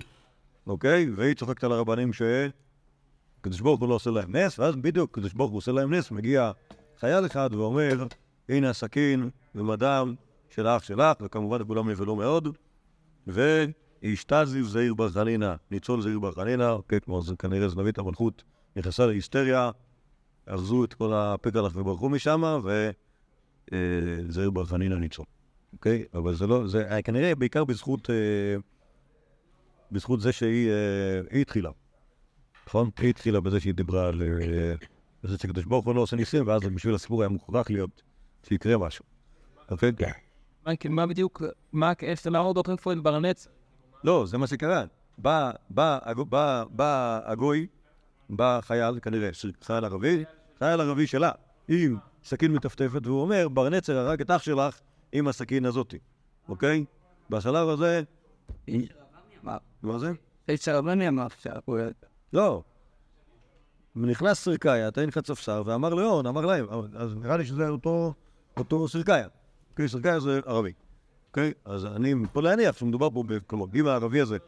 אוקיי? 0.66 1.10
והיא 1.16 1.34
צוחקת 1.34 1.64
על 1.64 1.72
הרבנים 1.72 2.10
שקדוש 2.12 3.60
ברוך 3.60 3.80
הוא 3.80 3.88
לא 3.88 3.94
עושה 3.94 4.10
להם 4.10 4.36
נס, 4.36 4.58
ואז 4.58 4.76
בדיוק 4.76 5.14
קדוש 5.14 5.32
ברוך 5.32 5.50
הוא 5.50 5.58
עושה 5.58 5.72
להם 5.72 5.94
נס, 5.94 6.10
מגיע 6.10 6.52
חייל 7.00 7.26
אחד 7.26 7.50
ואומר, 7.52 8.06
הנה 8.48 8.70
הסכין 8.70 9.30
ומדם 9.54 10.14
של 10.50 10.66
האח 10.66 10.82
שלך, 10.82 11.16
וכמובן 11.20 11.64
כולם 11.66 11.90
נבהלו 11.90 12.16
מאוד, 12.16 12.56
ואשתזיו 13.26 14.64
זעיר 14.64 14.94
בר 14.94 15.10
חנינא, 15.10 15.54
ניצול 15.70 16.02
זעיר 16.02 16.18
בר 16.18 16.32
חנינא, 16.32 16.70
אוקיי, 16.70 17.00
כלומר 17.00 17.20
זה 17.20 17.36
כנראה 17.36 17.68
זנבית 17.68 17.98
המלכות 17.98 18.42
נכנסה 18.76 19.06
להיסטריה, 19.06 19.70
ארזו 20.48 20.84
את 20.84 20.94
כל 20.94 21.12
הפקלח 21.14 21.76
וברחו 21.76 22.08
משם, 22.08 22.60
וזעיר 23.72 24.50
בר 24.50 24.64
חנינא 24.64 24.94
ניצול, 24.94 25.24
אוקיי? 25.72 26.04
אבל 26.14 26.34
זה 26.34 26.46
לא, 26.46 26.66
זה 26.66 26.86
היה 26.88 27.02
כנראה 27.02 27.34
בעיקר 27.34 27.64
בזכות, 27.64 28.10
אה, 28.10 28.56
בזכות 29.92 30.20
זה 30.20 30.32
שהיא 30.32 30.70
אה, 30.70 31.40
התחילה, 31.40 31.70
נכון? 32.66 32.90
היא 32.98 33.10
התחילה 33.10 33.40
בזה 33.40 33.60
שהיא 33.60 33.74
דיברה 33.74 34.08
על 34.08 34.22
אה, 34.22 34.74
זה 35.22 35.38
שקדוש 35.38 35.64
ברוך 35.64 35.86
הוא 35.86 35.94
לא 35.94 36.00
עושה 36.00 36.16
ניסים, 36.16 36.46
ואז 36.46 36.60
בשביל 36.62 36.94
הסיפור 36.94 37.22
היה 37.22 37.28
מוכרח 37.28 37.70
להיות 37.70 38.02
שיקרה 38.48 38.78
משהו. 38.78 39.04
אוקיי? 39.70 39.92
מה- 40.66 40.72
מה 40.90 41.06
בדיוק, 41.06 41.42
מה 41.72 41.90
הקשר? 41.90 42.30
למה 42.30 42.38
עוד 42.44 42.58
איפה 42.70 42.92
את 42.92 42.98
ברנץ? 43.02 43.48
לא, 44.04 44.26
זה 44.26 44.38
מה 44.38 44.46
שקרה. 44.46 44.84
בא, 45.18 45.50
בא, 45.70 45.98
הגו- 46.02 46.24
בא, 46.24 46.64
בא 46.70 47.20
הגוי, 47.24 47.66
בא 48.30 48.60
חייל, 48.62 48.98
כנראה, 49.02 49.30
חייל 49.62 49.84
ערבי, 49.84 50.24
חייל 50.58 50.80
ערבי 50.80 51.06
שלה, 51.06 51.30
עם 51.68 51.96
סכין 52.24 52.52
מטפטפת, 52.52 53.06
והוא 53.06 53.20
אומר, 53.22 53.48
בר 53.48 53.68
נצר 53.68 53.98
הרג 53.98 54.20
את 54.20 54.30
אח 54.30 54.42
שלך 54.42 54.80
עם 55.12 55.28
הסכין 55.28 55.64
הזאתי, 55.64 55.98
אוקיי? 56.48 56.84
בשלב 57.30 57.68
הזה... 57.68 58.02
מה 59.86 59.98
זה? 59.98 60.12
סרבני 60.56 61.08
אמר 61.08 61.26
שהפועל. 61.38 61.92
לא. 62.32 62.62
נכנס 63.96 64.40
סרקאיה, 64.40 64.90
תן 64.90 65.08
לך 65.08 65.18
צפסר, 65.18 65.62
ואמר 65.66 65.94
לאון, 65.94 66.26
אמר 66.26 66.40
להם, 66.46 66.66
אז 66.96 67.14
נראה 67.16 67.36
לי 67.36 67.44
שזה 67.44 67.68
אותו, 67.68 68.14
אותו 68.56 68.88
סרקאיה. 68.88 69.28
אוקיי, 69.70 69.88
סרקאיה 69.88 70.20
זה 70.20 70.40
ערבי. 70.46 70.72
אוקיי? 71.28 71.52
אז 71.64 71.86
אני 71.86 72.14
פה 72.32 72.42
להניח 72.42 72.76
שמדובר 72.76 73.10
פה, 73.10 73.24
כלומר, 73.46 73.66
אם 73.74 73.86
הערבי 73.86 74.20
הזה... 74.20 74.38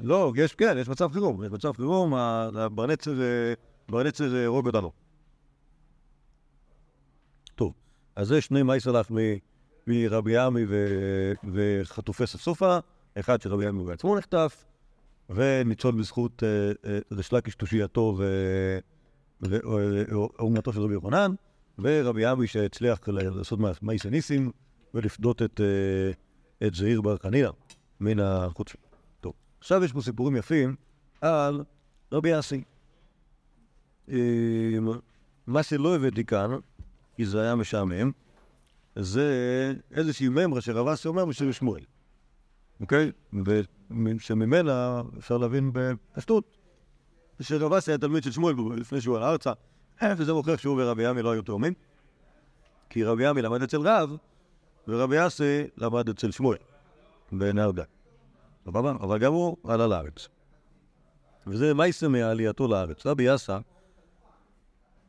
לא, 0.00 0.32
יש, 0.36 0.54
כן, 0.54 0.76
יש 0.80 0.88
מצב 0.88 1.12
חירום. 1.12 1.44
יש 1.44 1.50
מצב 1.50 1.72
חירום, 1.72 2.14
ה- 2.14 2.48
הברנצר, 2.54 3.20
אה, 3.22 3.54
ברנצר 3.88 4.34
אה, 4.36 4.44
הרוג 4.44 4.66
אותנו. 4.66 4.92
טוב, 7.54 7.72
אז 8.16 8.28
זה 8.28 8.40
שני 8.40 8.62
מייסלח 8.62 9.10
מרבי 9.86 10.36
עמי 10.36 10.64
וחטופי 11.52 12.26
ספסופה, 12.26 12.78
אחד 13.20 13.42
שרבי 13.42 13.66
עמי 13.66 13.84
בעצמו 13.84 14.16
נחטף, 14.16 14.64
וניצול 15.30 15.94
בזכות 15.94 16.42
אה, 16.42 16.48
אה, 16.90 16.98
ריש 17.12 17.32
לקיש 17.32 17.54
תושייתו 17.54 18.18
ואומנתו 19.40 20.72
של 20.72 20.80
רבי 20.80 20.94
יוחנן, 20.94 21.32
ורבי 21.78 22.26
עמי 22.26 22.46
שהצליח 22.46 23.08
לעשות 23.08 23.58
מע- 23.58 23.70
מעשה 23.82 24.10
ניסים 24.10 24.50
ולפדות 24.94 25.42
את, 25.42 25.60
אה, 26.62 26.68
זעיר 26.74 27.00
בר 27.00 27.16
חנינא 27.16 27.50
מן 28.00 28.20
החוץ. 28.20 28.72
טוב, 29.20 29.32
עכשיו 29.58 29.84
יש 29.84 29.92
פה 29.92 30.00
סיפורים 30.00 30.36
יפים 30.36 30.76
על 31.20 31.64
רבי 32.12 32.38
אסי. 32.38 32.62
אה, 34.10 34.16
מה 35.46 35.62
שלא 35.62 35.96
הבאתי 35.96 36.24
כאן, 36.24 36.50
כי 37.16 37.26
זה 37.26 37.42
היה 37.42 37.54
משעמם, 37.54 38.10
זה 38.96 39.72
איזושהי 39.90 40.28
ממרה 40.28 40.60
שרב 40.60 40.88
אסי 40.88 41.08
אומר 41.08 41.24
בשביל 41.24 41.52
שמואל. 41.52 41.82
אוקיי? 42.80 43.12
ושממנה 43.90 45.02
אפשר 45.18 45.38
להבין 45.38 45.70
בפשטות 45.72 46.56
שרב 47.40 47.72
אסי 47.72 47.90
היה 47.90 47.98
תלמיד 47.98 48.22
של 48.22 48.30
שמואל 48.30 48.54
לפני 48.76 49.00
שהוא 49.00 49.16
עלה 49.16 49.30
ארצה, 49.30 49.52
וזה 50.16 50.32
מוכיח 50.32 50.60
שהוא 50.60 50.82
ורבי 50.82 51.06
עמי 51.06 51.22
לא 51.22 51.30
היו 51.30 51.42
תאומים, 51.42 51.72
כי 52.90 53.04
רבי 53.04 53.26
עמי 53.26 53.42
למד 53.42 53.62
אצל 53.62 53.80
רב, 53.88 54.16
ורבי 54.88 55.26
אסי 55.26 55.62
למד 55.76 56.08
אצל 56.08 56.30
שמואל, 56.30 56.58
בנהר. 57.32 57.70
סבבה? 58.64 58.90
אבל 58.90 59.18
גם 59.18 59.32
הוא 59.32 59.56
עלה 59.64 59.86
לארץ. 59.86 60.28
וזה 61.46 61.74
מייסה 61.74 62.08
מעלייתו 62.08 62.68
לארץ. 62.68 63.06
רבי 63.06 63.22
יאסה, 63.22 63.58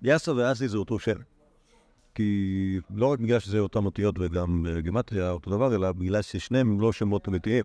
יאסה 0.01 0.31
ואסי 0.35 0.67
זה 0.67 0.77
אותו 0.77 0.99
שם. 0.99 1.17
כי 2.17 2.79
לא 2.95 3.11
רק 3.11 3.19
בגלל 3.19 3.39
שזה 3.39 3.59
אותם 3.59 3.85
אותיות 3.85 4.15
וגם 4.19 4.65
גימטריה 4.79 5.31
אותו 5.31 5.49
דבר, 5.49 5.75
אלא 5.75 5.91
בגלל 5.91 6.21
ששניהם 6.21 6.71
הם 6.71 6.81
לא 6.81 6.91
שמות 6.91 7.27
אמיתיים, 7.27 7.63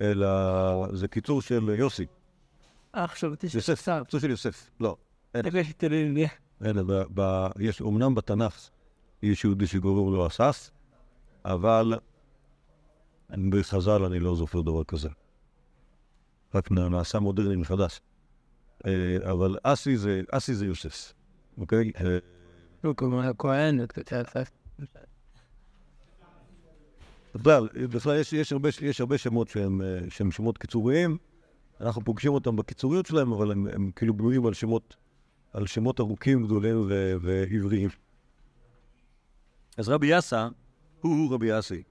אלא 0.00 0.28
זה 0.92 1.08
קיצור 1.08 1.42
של 1.42 1.74
יוסי. 1.78 2.06
אה, 2.94 3.06
חשבתי 3.06 3.46
יוסף. 3.54 3.88
קיצור 4.04 4.20
של 4.20 4.30
יוסף. 4.30 4.70
לא, 4.80 4.96
אין, 5.34 6.76
יש 7.58 7.80
אומנם 7.80 8.14
בתנ"ך 8.14 8.68
יש 9.22 9.44
יהודי 9.44 9.66
שקוראים 9.66 10.14
לו 10.14 10.26
אסס, 10.26 10.70
אבל 11.44 11.94
בחז"ל 13.30 14.04
אני 14.04 14.20
לא 14.20 14.36
זוכר 14.36 14.60
דבר 14.60 14.84
כזה. 14.84 15.08
רק 16.54 16.70
נעשה 16.70 17.18
מודרני 17.18 17.56
מחדש. 17.56 18.00
אה, 18.86 19.30
אבל 19.30 19.56
אסי 19.62 20.54
זה 20.54 20.66
יוסף, 20.66 21.12
אוקיי? 21.58 21.92
הוא 22.86 22.94
קוראים 22.94 23.18
הכהן, 23.18 23.80
בכלל, 27.34 27.68
בכלל 27.74 28.16
יש, 28.20 28.32
יש, 28.32 28.52
הרבה, 28.52 28.68
יש 28.82 29.00
הרבה 29.00 29.18
שמות 29.18 29.48
שהם, 29.48 29.82
אה, 29.82 29.98
שהם 30.08 30.30
שמות 30.30 30.58
קיצוריים, 30.58 31.18
אנחנו 31.80 32.04
פוגשים 32.04 32.32
אותם 32.32 32.56
בקיצוריות 32.56 33.06
שלהם, 33.06 33.32
אבל 33.32 33.52
הם, 33.52 33.66
הם 33.66 33.90
כאילו 33.96 34.14
בנויים 34.14 34.46
על 34.46 34.54
שמות, 34.54 34.96
על 35.52 35.66
שמות 35.66 36.00
ארוכים, 36.00 36.44
גדולים 36.44 36.80
ו- 36.88 37.14
ועבריים. 37.20 37.88
אז 39.76 39.88
רבי 39.88 40.06
יאסה, 40.06 40.48
הוא 41.00 41.34
רבי 41.34 41.46
יאסי, 41.46 41.82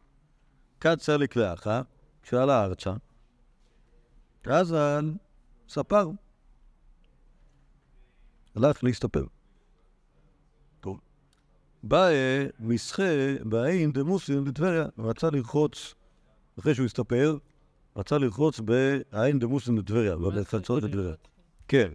צליק 1.00 1.36
לאחה, 1.36 1.82
כשעלה 2.24 2.64
ארצה, 2.64 2.94
אז 4.46 4.74
על 4.74 5.14
ספר. 5.70 6.10
הלך 8.56 8.84
להסתפר. 8.84 9.26
טוב. 11.84 11.90
בא 11.90 12.08
אה, 12.08 12.46
מסחה 12.60 13.04
בעין 13.44 13.92
דמוסין 13.92 14.44
בטבריה, 14.44 14.86
רצה 14.98 15.30
לרחוץ, 15.30 15.94
אחרי 16.60 16.76
שהוא 16.76 16.86
הסתפר, 16.86 17.38
רצה 17.96 18.18
לרחוץ 18.18 18.60
בעין 18.60 19.40
דמוסין 19.40 19.76
בטבריה, 19.76 20.16
בחצות 20.18 20.84
בטבריה. 20.84 21.14
כן. 21.68 21.92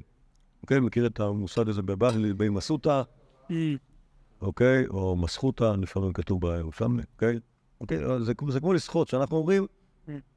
אוקיי, 0.63 0.81
מכיר 0.81 1.07
את 1.07 1.21
המושג 1.21 1.69
הזה 1.69 1.83
בבבלי, 1.83 2.35
בי 2.35 2.49
מסוטה, 2.49 3.03
אוקיי? 4.41 4.87
או 4.87 5.17
מסחוטה, 5.17 5.77
לפעמים 5.77 6.13
כתוב 6.13 6.41
בירושלמי, 6.41 7.03
אוקיי? 7.15 7.39
אוקיי, 7.81 7.99
זה, 8.21 8.35
כמו- 8.35 8.73
לשחות, 8.73 9.09
שאנחנו 9.09 9.37
אומרים, 9.37 9.67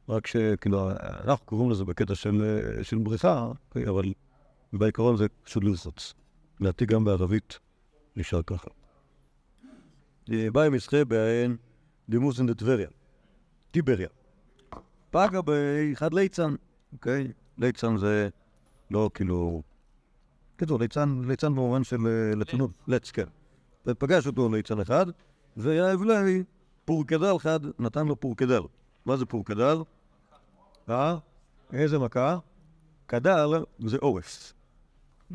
רק 0.10 0.28
שכאילו, 0.28 0.90
אנחנו 1.24 1.46
קוראים 1.46 1.72
לזה 1.72 1.86
בקטע 1.86 2.16
של, 2.16 2.60
של 2.82 2.98
בריכה, 2.98 3.52
אוקיי? 3.70 3.88
אבל 3.90 4.04
בעיקרון 4.74 5.18
זה 5.18 5.26
פשוט 5.44 5.64
לרחוץ. 5.64 6.14
לדעתי 6.60 6.86
גם 6.86 7.04
בערבית 7.04 7.60
נשאר 8.16 8.42
ככה. 8.42 8.81
באי 10.52 10.70
מסחה 10.70 11.06
בעין 11.06 11.56
דימוסין 12.10 12.48
דטבריה, 12.48 12.88
טיבריה. 13.72 14.10
פגע 15.10 15.42
באחד 15.42 16.14
ליצן, 16.14 16.56
אוקיי? 16.94 17.32
ליצן 17.58 17.98
זה 17.98 18.30
לא 18.92 19.10
כאילו... 19.14 19.62
קיצור, 20.58 20.80
ליצן, 20.80 21.22
ליצן 21.28 21.56
במובן 21.56 21.84
של 21.84 21.98
אה, 22.08 22.36
ליצנות, 22.36 22.72
לץ, 22.88 23.12
כן. 23.12 23.26
ופגש 23.86 24.28
אותו 24.28 24.50
ליצן 24.50 24.80
אחד, 24.80 25.06
ויבלי 25.58 26.44
פורקדל 26.86 27.36
אחד 27.36 27.60
נתן 27.80 28.08
לו 28.08 28.20
פורקדל. 28.20 28.62
מה 29.06 29.18
זה 29.18 29.26
פורקדל? 29.26 29.78
אה? 30.90 31.18
איזה 31.74 32.00
מכה? 32.00 32.38
קדל 33.06 33.64
זה 33.80 33.98
עורף, 34.02 34.54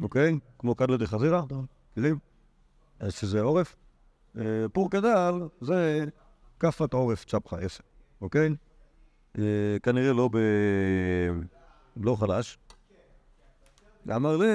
אוקיי? 0.03 0.39
כמו 0.59 0.75
קדלה 0.75 0.97
דחזירה, 0.97 1.43
יודעים? 1.97 2.19
אז 3.01 3.13
שזה 3.13 3.41
עורף. 3.41 3.77
אה, 4.39 4.69
פורקדל 4.73 5.35
זה 5.61 6.05
כאפת 6.61 6.93
עורף 6.93 7.25
צ'פחה 7.25 7.59
עשר, 7.59 7.85
אוקיי? 8.21 8.55
אה, 9.39 9.77
כנראה 9.83 10.13
לא 10.13 10.29
ב... 10.33 10.39
לא 11.97 12.17
חלש. 12.17 12.59
אמר 14.17 14.37
לי, 14.37 14.47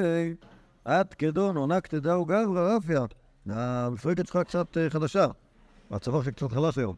את 0.87 1.13
כדון 1.13 1.57
עונה 1.57 1.81
כתדאו 1.81 2.25
גברא 2.25 2.75
רפיה. 2.75 3.05
המפרקת 3.45 4.27
שלך 4.27 4.37
קצת 4.37 4.77
אה, 4.77 4.89
חדשה. 4.89 5.27
הצבא 5.91 6.23
שלך 6.23 6.35
קצת 6.35 6.51
חלש 6.51 6.77
היום. 6.77 6.95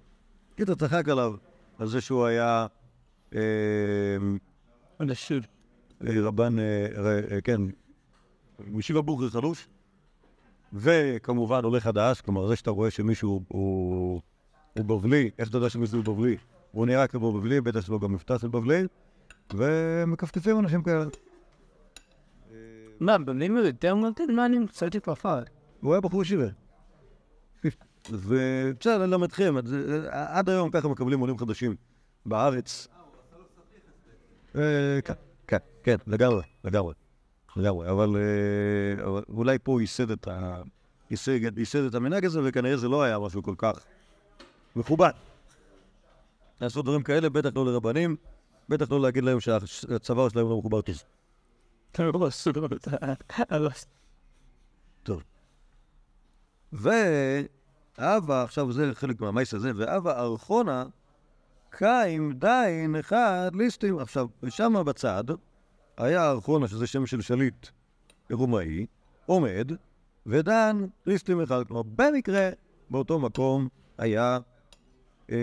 קיצר 0.56 0.76
צחק 0.76 1.10
עליו 1.10 1.34
על 1.80 1.88
זה 1.88 2.02
שהוא 2.02 2.26
היה 2.26 2.68
רבן, 6.02 6.56
כן, 7.44 7.62
משיבה 8.60 9.02
בוכרי 9.02 9.30
חלוש, 9.30 9.68
וכמובן 10.74 11.64
עולה 11.64 11.80
חדש, 11.80 12.22
כלומר 12.22 12.48
זה 12.48 12.56
שאתה 12.56 12.72
רואה 12.72 12.92
שמישהו 12.92 13.44
הוא, 13.48 14.22
הוא 14.78 14.86
בבלי, 14.86 15.30
איך 15.40 15.50
אתה 15.50 15.58
יודע 15.58 15.70
שמישהו 15.70 16.02
הוא 16.06 16.16
בבלי? 16.16 16.38
הוא 16.72 16.86
נראה 16.86 17.08
כמו 17.08 17.32
בבלי, 17.32 17.62
בטח 17.62 17.80
יש 17.80 17.90
לו 17.90 18.00
גם 18.00 18.14
מבטא 18.14 18.38
של 18.38 18.48
בבלי, 18.48 18.84
ומכפתפים 19.54 20.60
אנשים 20.60 20.84
כאלה. 20.84 21.06
מה, 23.00 23.18
במילים 23.18 23.58
יותר 23.58 23.96
מותן? 23.96 24.24
מה 24.36 24.46
אני 24.46 24.60
מצאתי 24.60 25.00
פרפר? 25.00 25.40
הוא 25.82 25.94
היה 25.94 26.02
בחור 26.02 26.22
ישיבה. 26.22 26.46
ובסדר, 28.10 28.98
ללמדכם, 28.98 29.58
את 29.58 29.68
זה- 29.68 30.08
עד 30.12 30.50
היום 30.50 30.70
ככה 30.72 30.88
מקבלים 30.88 31.20
עולים 31.20 31.38
חדשים 31.38 31.76
בארץ. 32.26 32.88
אה, 34.56 35.00
כן, 35.06 35.14
כן, 35.48 35.58
כן, 35.84 35.96
לגמרי, 36.08 36.42
לגמרי, 36.64 36.94
לגמרי, 37.56 37.90
אבל 37.92 38.16
אה, 38.16 39.06
אבל 39.06 39.24
אולי 39.30 39.58
פה 39.64 39.72
הוא 39.72 39.82
ייסד 39.82 40.12
את 40.12 40.28
ה... 40.28 40.62
ייסד 41.58 41.84
את 41.88 41.96
המנהג 41.96 42.26
הזה, 42.26 42.42
וכנראה 42.44 42.78
זה 42.78 42.88
לא 42.88 43.04
היה 43.04 43.20
משהו 43.20 43.44
כל 43.44 43.56
כך 43.58 43.80
מכובד. 44.76 45.12
לעשות 46.62 46.86
דברים 46.86 47.04
כאלה, 47.04 47.30
בטח 47.30 47.50
לא 47.56 47.66
לרבנים, 47.66 48.16
בטח 48.70 48.92
לא 48.92 49.02
להגיד 49.02 49.24
להם 49.24 49.40
שהצוואר 49.40 50.30
שלהם 50.30 50.50
לא 50.50 50.58
מחובר 50.58 50.82
טוב. 50.82 50.96
טוב. 55.04 55.24
ואבא, 56.74 58.44
עכשיו 58.44 58.72
זה 58.72 58.92
חלק 58.94 59.22
מהמייס 59.22 59.54
הזה, 59.54 59.72
ואבא 59.76 60.22
ארכונה 60.22 60.86
קיים 61.70 62.34
דין 62.34 62.96
אחד 62.96 63.52
ליסטים. 63.54 64.00
עכשיו, 64.00 64.28
שם 64.50 64.74
בצד 64.86 65.24
היה 65.98 66.30
ארכונה, 66.30 66.68
שזה 66.68 66.88
שם 66.88 67.06
של 67.06 67.22
שליט 67.22 67.68
רומאי, 68.32 68.86
עומד, 69.26 69.72
ודן 70.26 70.86
ליסטים 71.06 71.42
אחד. 71.42 71.64
כלומר, 71.68 71.82
במקרה, 71.96 72.50
באותו 72.90 73.20
מקום 73.20 73.68
היה 73.98 74.38
אה, 75.32 75.36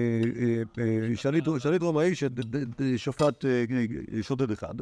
אה, 0.79 0.85
אה, 1.11 1.17
שליט, 1.17 1.83
רומאי 1.83 2.13
ששפט 2.15 3.45
אה, 3.45 3.65
שודד 4.23 4.51
אחד. 4.51 4.75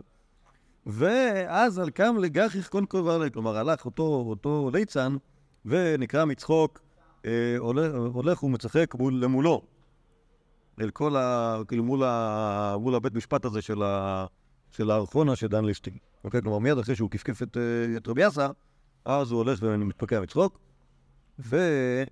ואז 0.86 1.78
על 1.78 1.90
קם 1.90 2.16
לגחיך 2.20 2.68
כל 2.70 2.84
קוברלה, 2.88 3.30
כלומר 3.30 3.56
הלך 3.56 3.84
אותו, 3.84 4.24
אותו 4.28 4.70
ליצן 4.72 5.16
ונקרא 5.64 6.24
מצחוק, 6.24 6.80
הולך, 8.12 8.44
ומצחק 8.44 8.94
מול, 8.94 9.14
למולו, 9.14 9.62
אל 10.80 10.90
כל 10.90 11.16
ה... 11.16 11.56
כאילו 11.68 11.84
מול 12.78 12.94
הבית 12.94 13.14
משפט 13.14 13.44
הזה 13.44 13.62
של, 13.62 13.82
ה, 13.82 14.26
של 14.70 14.90
הארכונה 14.90 15.36
של 15.36 15.46
דן 15.46 15.64
ליסטין. 15.64 15.96
אוקיי, 16.24 16.42
כלומר 16.42 16.58
מיד 16.58 16.78
אחרי 16.78 16.96
שהוא 16.96 17.10
כפכף 17.10 17.42
את, 17.42 17.56
אה, 17.56 17.96
את 17.96 18.08
רבי 18.08 18.28
אסא, 18.28 18.48
אז 19.04 19.30
הוא 19.30 19.38
הולך 19.38 19.58
ומתפקע 19.62 20.20
מצחוק, 20.20 20.58
ומול 21.38 22.06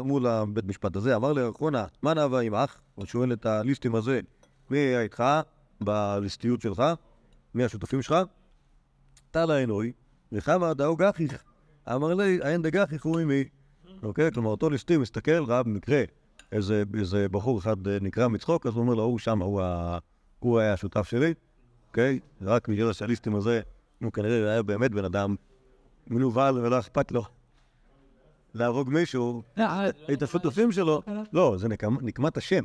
מול 0.00 0.26
הבית 0.26 0.64
משפט 0.64 0.96
הזה 0.96 1.16
אמר 1.16 1.32
לארכונה, 1.32 1.84
מה 2.02 2.14
נאווה 2.14 2.40
עמך? 2.40 2.76
הוא 2.94 3.06
שואל 3.06 3.32
את 3.32 3.46
הליסטים 3.46 3.94
הזה, 3.94 4.20
מי 4.70 4.78
היה 4.78 5.02
איתך? 5.02 5.24
בליסטיות 5.80 6.60
שלך, 6.60 6.82
מי 7.54 7.64
השותפים 7.64 8.02
שלך? 8.02 8.16
תלה 9.30 9.56
עינוי, 9.56 9.92
וכמה 10.32 10.74
דאו 10.74 10.96
גחיך. 10.96 11.42
אמר 11.94 12.14
לי, 12.14 12.38
אין 12.42 12.62
דגחיך 12.62 13.04
הוא 13.04 13.20
עמי. 13.20 13.44
אוקיי? 14.02 14.32
כלומר, 14.32 14.50
אותו 14.50 14.70
ליסטי 14.70 14.96
מסתכל, 14.96 15.44
ראה 15.44 15.62
במקרה 15.62 16.02
איזה, 16.52 16.82
איזה 16.98 17.28
בחור 17.28 17.58
אחד 17.58 17.88
אה, 17.88 17.98
נקרא 18.00 18.28
מצחוק, 18.28 18.66
אז 18.66 18.74
הוא 18.74 18.80
אומר 18.80 18.94
לו, 18.94 19.02
הוא 19.02 19.18
שם, 19.18 19.42
הוא, 19.42 19.62
ה... 19.62 19.98
הוא 20.42 20.58
היה 20.58 20.72
השותף 20.72 21.08
שלי, 21.08 21.34
אוקיי? 21.88 22.18
רק 22.42 22.68
בגלל 22.68 22.92
שהליסטים 22.92 23.34
הזה, 23.34 23.60
הוא 24.02 24.12
כנראה 24.12 24.50
היה 24.50 24.62
באמת 24.62 24.90
בן 24.90 25.04
אדם 25.04 25.34
מנוול 26.06 26.58
ולא 26.58 26.78
אכפת 26.78 27.12
לו 27.12 27.22
להרוג 28.54 28.88
מישהו, 28.90 29.42
את 30.12 30.22
השותפים 30.22 30.72
שלו. 30.72 31.02
לא, 31.32 31.54
זה 31.58 31.68
נקמ- 31.68 32.02
נקמת 32.02 32.36
השם. 32.36 32.64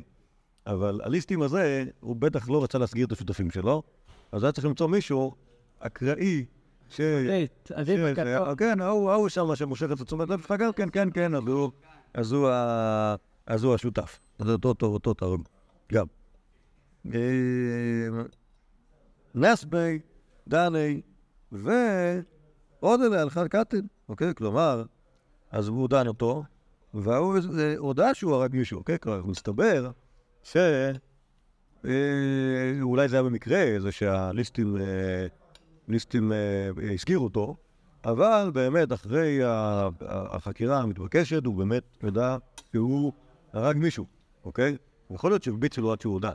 אבל 0.68 1.00
הליסטים 1.04 1.42
הזה, 1.42 1.84
הוא 2.00 2.16
בטח 2.16 2.50
לא 2.50 2.64
רצה 2.64 2.78
להסגיר 2.78 3.06
את 3.08 3.12
השותפים 3.12 3.52
שלו, 3.52 3.84
אז 4.32 4.44
היה 4.44 4.52
צריך 4.52 4.66
למצוא 4.68 4.88
מישהו 4.88 5.36
אקראי, 5.80 6.46
ש... 6.90 7.02
כן, 8.58 8.82
ההוא 8.82 9.30
שם 9.30 9.56
שמושך 9.56 9.88
את 9.92 10.02
תשומת 10.02 10.30
לב 10.30 10.42
שלך 10.42 10.52
גם 10.60 10.74
כן, 10.74 10.90
כן, 10.92 11.10
כן, 11.14 11.32
אז 12.14 12.32
הוא- 13.64 13.76
השותף. 13.76 14.20
אז 14.40 14.50
אותו, 14.50 14.68
אותו, 14.70 14.86
אותו 14.86 15.14
תהרוג, 15.14 15.42
גם. 15.94 16.06
אה, 17.14 17.20
נסבי, 19.36 20.00
דני, 20.48 21.02
ועוד 21.52 23.02
אלה 23.02 23.22
הלכה 23.22 23.48
קטן, 23.48 23.82
אוקיי? 24.10 24.36
כלומר, 24.36 24.84
אז 25.52 25.68
הוא 25.68 25.90
דן 25.90 26.08
אותו, 26.08 26.44
והוא 26.94 27.38
הודה 27.78 28.14
שהוא 28.14 28.34
הרג 28.34 28.56
מישהו, 28.56 28.78
אוקיי? 28.78 29.00
כלומר, 29.00 29.26
מסתבר 29.26 29.92
ש... 30.44 30.58
אה, 31.86 32.82
אולי 32.82 33.08
זה 33.08 33.16
היה 33.16 33.24
במקרה, 33.24 33.66
זה 33.80 33.92
שהליסטים 33.92 34.78
אה, 34.78 35.28
ליסטים 35.88 36.32
הזכירו 36.94 37.24
אותו, 37.24 37.56
אבל 38.06 38.52
באמת 38.54 38.94
אחרי 38.94 39.40
החקירה 40.10 40.80
המתבקשת, 40.80 41.46
הוא 41.46 41.56
באמת 41.56 41.84
ידע 42.04 42.38
שהוא 42.72 43.14
הרג 43.54 43.78
מישהו, 43.78 44.06
אוקיי? 44.46 44.78
יכול 45.12 45.32
להיות 45.32 45.44
שהרביצו 45.44 45.82
לו 45.82 45.92
עד 45.92 46.02
שהוא 46.02 46.14
הודה. 46.14 46.32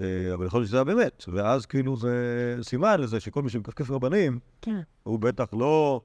אה, 0.00 0.34
אבל 0.34 0.46
יכול 0.46 0.60
להיות 0.60 0.68
שזה 0.68 0.76
היה 0.76 0.84
באמת, 0.84 1.24
ואז 1.28 1.66
כאילו 1.66 1.96
זה 1.96 2.56
סימן 2.62 3.00
לזה 3.00 3.20
שכל 3.20 3.42
מי 3.42 3.50
שמכפכף 3.50 3.90
רבנים, 3.90 4.38
כן. 4.62 4.80
הוא 5.02 5.18
בטח 5.18 5.46
לא 5.52 6.00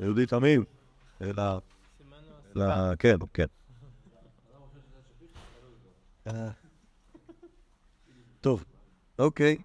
יהודי 0.00 0.26
תמים, 0.26 0.64
אלא... 1.22 1.58
כן, 2.98 3.16
כן. 3.34 3.46
אה, 6.26 6.50
טוב, 8.40 8.64
אוקיי. 9.18 9.56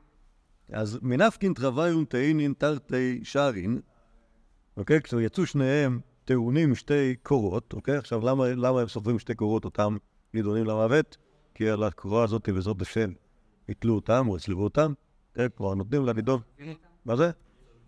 אז 0.72 1.00
מנפקין 1.02 1.54
טרוויון 1.54 2.06
תאינין 2.06 2.54
תרתי 2.58 3.20
שרין, 3.24 3.82
אוקיי? 4.78 5.02
כשיצאו 5.02 5.46
שניהם 5.46 6.00
טעונים 6.26 6.76
שתי 6.76 7.16
קורות, 7.24 7.74
אוקיי? 7.74 7.98
עכשיו, 7.98 8.26
למה, 8.26 8.48
למה 8.48 8.82
הם 8.82 8.88
סופרים 8.88 9.20
שתי 9.20 9.36
קורות 9.36 9.66
אותם 9.66 9.98
נידונים 10.34 10.66
למוות? 10.66 11.18
כי 11.56 11.70
על 11.70 11.84
הקורה 11.84 12.24
הזאת 12.24 12.50
בעזרת 12.50 12.82
השם 12.82 13.12
יתלו 13.70 13.95
אותם 13.95 14.26
או 14.30 14.38
יצלבו 14.38 14.64
אותם, 14.64 14.93
כן? 15.34 15.47
כלומר, 15.57 15.74
נותנים 15.74 16.05
לנידון. 16.05 16.39
מה 17.05 17.16
זה? 17.16 17.32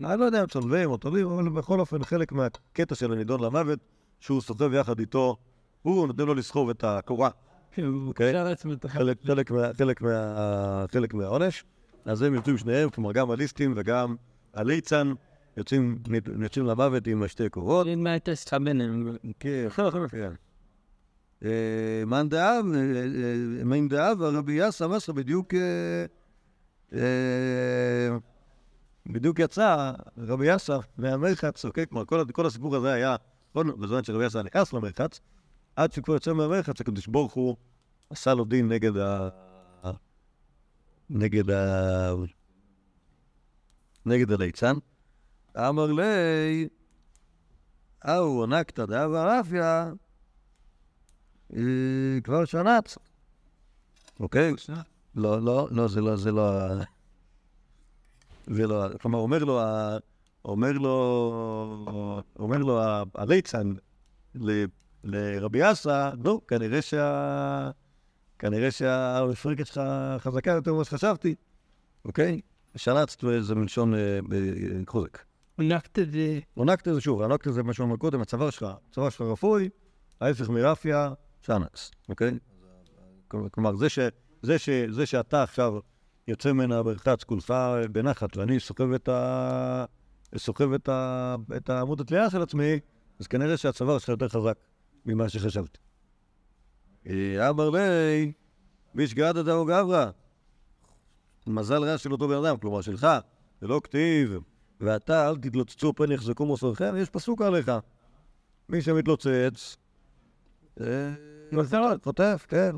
אני 0.04 0.20
לא 0.20 0.26
יודע 0.26 0.42
אם 0.42 0.48
צולבים 0.48 0.92
או 0.92 0.98
תולים, 0.98 1.28
אבל 1.28 1.50
בכל 1.50 1.80
אופן 1.80 2.04
חלק 2.04 2.32
מהקטע 2.32 2.96
של 2.96 3.12
הנידון 3.12 3.44
למוות, 3.44 3.80
שהוא 4.20 4.42
סוחב 4.42 4.74
יחד 4.74 5.00
איתו, 5.00 5.38
הוא 5.82 6.08
נותן 6.08 6.24
לו 6.24 6.34
לסחוב 6.34 6.70
את 6.70 6.84
הקורה. 6.84 7.30
הוא 7.78 8.08
אוקיי. 8.08 8.34
חלק, 8.88 9.18
חלק, 9.26 9.52
מה, 9.52 9.74
חלק, 9.78 10.02
מה, 10.02 10.86
חלק 10.92 11.14
מהעונש. 11.14 11.64
אז 12.06 12.22
הם 12.22 12.34
יוצאים 12.34 12.58
שניהם, 12.58 12.90
כלומר 12.90 13.12
גם 13.12 13.32
הליסטים 13.32 13.74
וגם 13.76 14.16
הליצן, 14.54 15.14
יוצאים, 15.58 16.00
למוות 16.68 17.08
עם 17.08 17.28
שתי 17.28 17.50
קורות. 17.50 17.88
אין 17.88 18.04
מה 18.04 18.16
ביניהם. 18.64 19.18
כן, 19.40 19.68
כן. 20.10 20.32
אה, 21.46 22.06
מאן 22.06 22.30
דאב, 22.30 22.66
אה, 22.76 22.80
אה, 22.80 23.64
מאן 23.66 23.88
דאב, 23.88 24.22
רבי 24.22 24.54
יאסא 24.54 24.88
מסר 24.88 25.14
בדיוק, 25.14 25.54
בדיוק 29.06 29.40
יצא 29.40 29.92
רבי 30.18 30.48
יאסא 30.48 30.78
מהמרחץ, 30.98 31.66
אוקיי? 31.66 31.88
כלומר, 31.88 32.06
כל, 32.34 32.46
הסיפור 32.46 32.76
הזה 32.76 32.94
היה, 32.94 33.16
בזמן 33.56 34.04
שרבי 34.04 34.24
יאסא 34.24 34.38
נכנס 34.38 34.74
למרחץ, 34.74 35.20
עד 35.76 35.92
שכבר 35.92 36.14
יוצא 36.14 36.34
מהמרחץ, 36.34 36.82
הקדוש 36.82 37.08
ברוך 37.08 37.34
הוא 37.34 37.56
עשה 38.10 38.34
לו 38.34 38.46
דין 38.46 38.68
נגד, 38.68 38.98
ה... 38.98 39.30
נגד 41.10 41.50
ה... 41.50 42.14
נגד 44.06 44.32
הליצן. 44.32 44.74
אמר 45.58 45.92
לי, 45.92 46.68
אהו 48.08 48.46
נקתא 48.46 48.86
דאבה 48.86 49.40
רפיה, 49.40 49.84
אה, 49.84 49.92
כבר 52.24 52.46
שנץ. 52.46 52.98
אוקיי? 54.20 54.54
לא, 55.16 55.42
לא, 55.42 55.68
לא, 55.72 55.88
זה 55.88 56.02
לא, 56.02 56.16
זה 56.16 56.32
לא... 56.32 56.52
זה 58.48 58.68
לא... 58.68 58.86
כלומר, 59.02 59.20
אומר 59.20 59.44
לו, 59.44 59.62
אומר 60.46 60.72
לו, 60.72 61.86
אומר 62.40 62.58
לו 62.58 62.82
הליצן 63.16 63.74
ל- 64.36 64.66
לרבי 65.04 65.72
אסא, 65.72 66.12
נו, 66.24 66.48
כנראה 66.48 66.82
שה... 66.82 67.72
כנראה 68.40 68.72
שהמפרקת 68.72 69.68
שלך 69.68 69.82
חזקה 70.18 70.52
יותר 70.52 70.74
ממה 70.74 70.84
שחשבתי, 70.84 71.36
אוקיי? 72.06 72.42
זה 73.40 73.56
מלשון 73.56 73.96
אה, 73.96 74.20
ב- 74.30 74.90
חוזק. 74.90 75.20
נקת 75.58 76.00
את 76.00 76.12
זה. 76.12 76.40
עונקת 76.54 76.94
זה 76.94 77.02
שוב, 77.02 77.22
עונקת 77.22 77.54
זה 77.54 77.64
מה 77.64 77.74
שאמרנו 77.74 77.98
קודם, 77.98 78.22
הצוואר 78.22 78.50
שלך, 78.50 78.66
הצוואר 78.90 79.10
שלך 79.10 79.22
רפוי, 79.22 79.70
ההפך 80.22 80.50
מרפיה, 80.50 81.14
שנץ, 81.46 81.92
אוקיי? 82.10 82.38
כלומר, 83.28 83.76
זה, 83.76 83.90
ש, 83.90 84.00
זה, 84.42 84.60
ש, 84.60 84.70
זה 84.70 85.06
שאתה 85.06 85.44
עכשיו 85.44 85.80
יוצא 86.28 86.52
מן 86.52 86.72
הברכת 86.72 87.24
כולך 87.24 87.54
בנחת, 87.92 88.38
ואני 88.38 88.60
סוחב 88.60 88.92
את, 88.92 89.10
ה, 89.10 89.86
סוחב 90.38 90.74
את, 90.74 90.90
ה, 90.90 91.36
את 91.58 91.70
העמוד 91.70 92.02
התלייה 92.02 92.30
של 92.30 92.42
עצמי, 92.42 92.80
אז 93.20 93.28
כנראה 93.28 93.58
שהצוואר 93.58 93.98
שלך 93.98 94.10
יותר 94.10 94.30
חזק 94.30 94.58
ממה 95.06 95.30
שחשבתי. 95.30 95.80
אה, 97.08 97.50
אמר 97.50 97.70
לי, 97.70 98.32
בשגדת 98.96 99.46
דאו 99.46 99.66
גברא, 99.66 100.10
מזל 101.48 101.84
רע 101.84 101.98
של 101.98 102.12
אותו 102.12 102.28
בן 102.28 102.46
אדם, 102.46 102.58
כלומר 102.58 102.82
שלך, 102.82 103.08
זה 103.62 103.68
לא 103.68 103.82
כתיב, 103.84 104.38
ואתה 104.80 105.30
אל 105.30 105.38
תתלוצצו 105.38 105.94
פן 105.94 106.12
יחזקו 106.12 106.46
מוסרכם, 106.46 106.96
יש 106.98 107.10
פסוק 107.10 107.42
עליך. 107.42 107.72
מי 108.70 108.82
שמתלוצץ, 108.82 109.78
אה. 110.82 111.35
חוטף, 112.04 112.46
כן. 112.50 112.76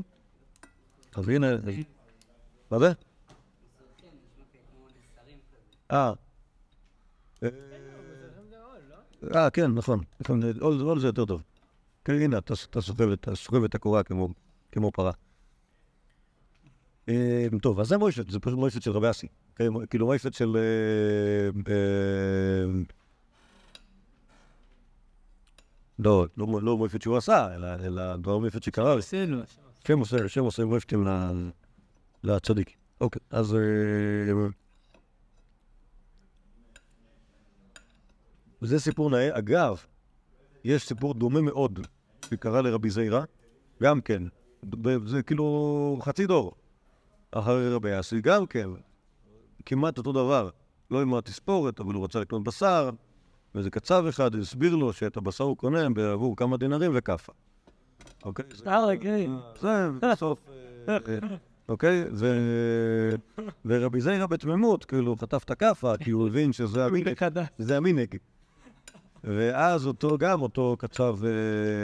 אז 1.14 1.28
הנה, 1.28 1.46
מה 2.70 2.78
זה? 2.78 2.92
אה. 5.92 6.12
אה, 9.34 9.50
כן, 9.50 9.70
נכון. 9.70 10.00
נכון, 10.20 10.40
עול 10.60 11.00
זה 11.00 11.06
יותר 11.06 11.24
טוב. 11.24 11.42
כן, 12.04 12.12
הנה, 12.12 12.38
אתה 12.38 12.80
סוחב 12.80 13.12
את- 13.12 13.28
הקורה 13.74 14.02
כמו- 14.02 14.28
פרה. 14.92 15.12
אה, 17.08 17.46
טוב, 17.62 17.80
אז 17.80 17.86
זה 17.88 17.96
מויפת, 17.98 18.30
זה 18.30 18.40
פשוט 18.40 18.58
מויפת 18.58 18.82
של 18.82 18.90
רבי 18.90 19.10
אסי. 19.10 19.26
כן, 19.56 19.86
כאילו 19.90 20.06
מויפת 20.06 20.34
של... 20.34 20.56
אה, 26.06 26.10
אה, 26.10 26.16
לא, 26.16 26.26
לא 26.36 26.46
מו- 26.46 26.60
לא 26.60 26.76
מויפת 26.76 27.02
שהוא 27.02 27.16
עשה, 27.16 27.54
אלא- 27.54 27.74
אלא 27.84 28.16
דבר 28.16 28.38
מויפת 28.38 28.62
שקרה. 28.62 28.98
עשינו. 28.98 29.42
שם 29.86 29.98
עושה, 29.98 30.28
שם 30.28 30.44
עושה 30.44 30.64
מויפתים 30.64 31.06
ל- 31.06 31.50
לצדיק. 32.24 32.76
אוקיי, 33.00 33.20
אז... 33.30 33.54
אה, 33.54 34.32
וזה 38.62 38.80
סיפור 38.80 39.10
נאה. 39.10 39.38
אגב, 39.38 39.84
יש 40.64 40.86
סיפור 40.88 41.14
דומה 41.14 41.40
מאוד 41.40 41.80
שקרה 42.30 42.62
לרבי 42.62 42.90
זיירה, 42.90 43.24
גם 43.82 44.00
כן. 44.00 44.22
זה 45.06 45.22
כאילו 45.22 45.98
חצי 46.02 46.26
דור 46.26 46.52
אחרי 47.30 47.74
רבי 47.74 48.00
אסי, 48.00 48.20
גם 48.20 48.46
כן. 48.46 48.68
כמעט 49.66 49.98
אותו 49.98 50.12
דבר. 50.12 50.50
לא 50.90 51.02
עם 51.02 51.14
התספורת, 51.14 51.80
אבל 51.80 51.94
הוא 51.94 52.04
רצה 52.04 52.20
לקנות 52.20 52.44
בשר, 52.44 52.90
ואיזה 53.58 53.70
קצב 53.70 54.04
אחד 54.08 54.34
הסביר 54.34 54.74
לו 54.76 54.92
שאת 54.92 55.16
הבשר 55.16 55.44
הוא 55.44 55.56
קונה 55.56 55.90
בעבור 55.90 56.36
כמה 56.36 56.56
דינרים 56.56 56.90
וכאפה. 56.94 57.32
אוקיי? 58.24 58.44
זה- 58.54 58.70
אה. 59.30 59.52
זה 59.60 59.88
בסוף... 60.12 60.38
אה, 60.88 60.98
אוקיי? 61.68 62.04
ורבי 63.64 64.00
זיירה 64.00 64.26
בתמימות, 64.26 64.84
כאילו, 64.84 65.16
חטף 65.16 65.44
את 65.44 65.50
הכאפה, 65.50 65.96
כי 65.96 66.10
הוא 66.10 66.26
הבין 66.28 66.52
שזה 66.52 66.84
המינק. 66.84 67.06
זה 67.58 67.76
המינק. 67.76 68.14
ואז 69.24 69.86
אותו, 69.86 70.18
גם 70.18 70.42
אותו 70.42 70.76
קצב 70.78 71.16
אה, 71.24 71.30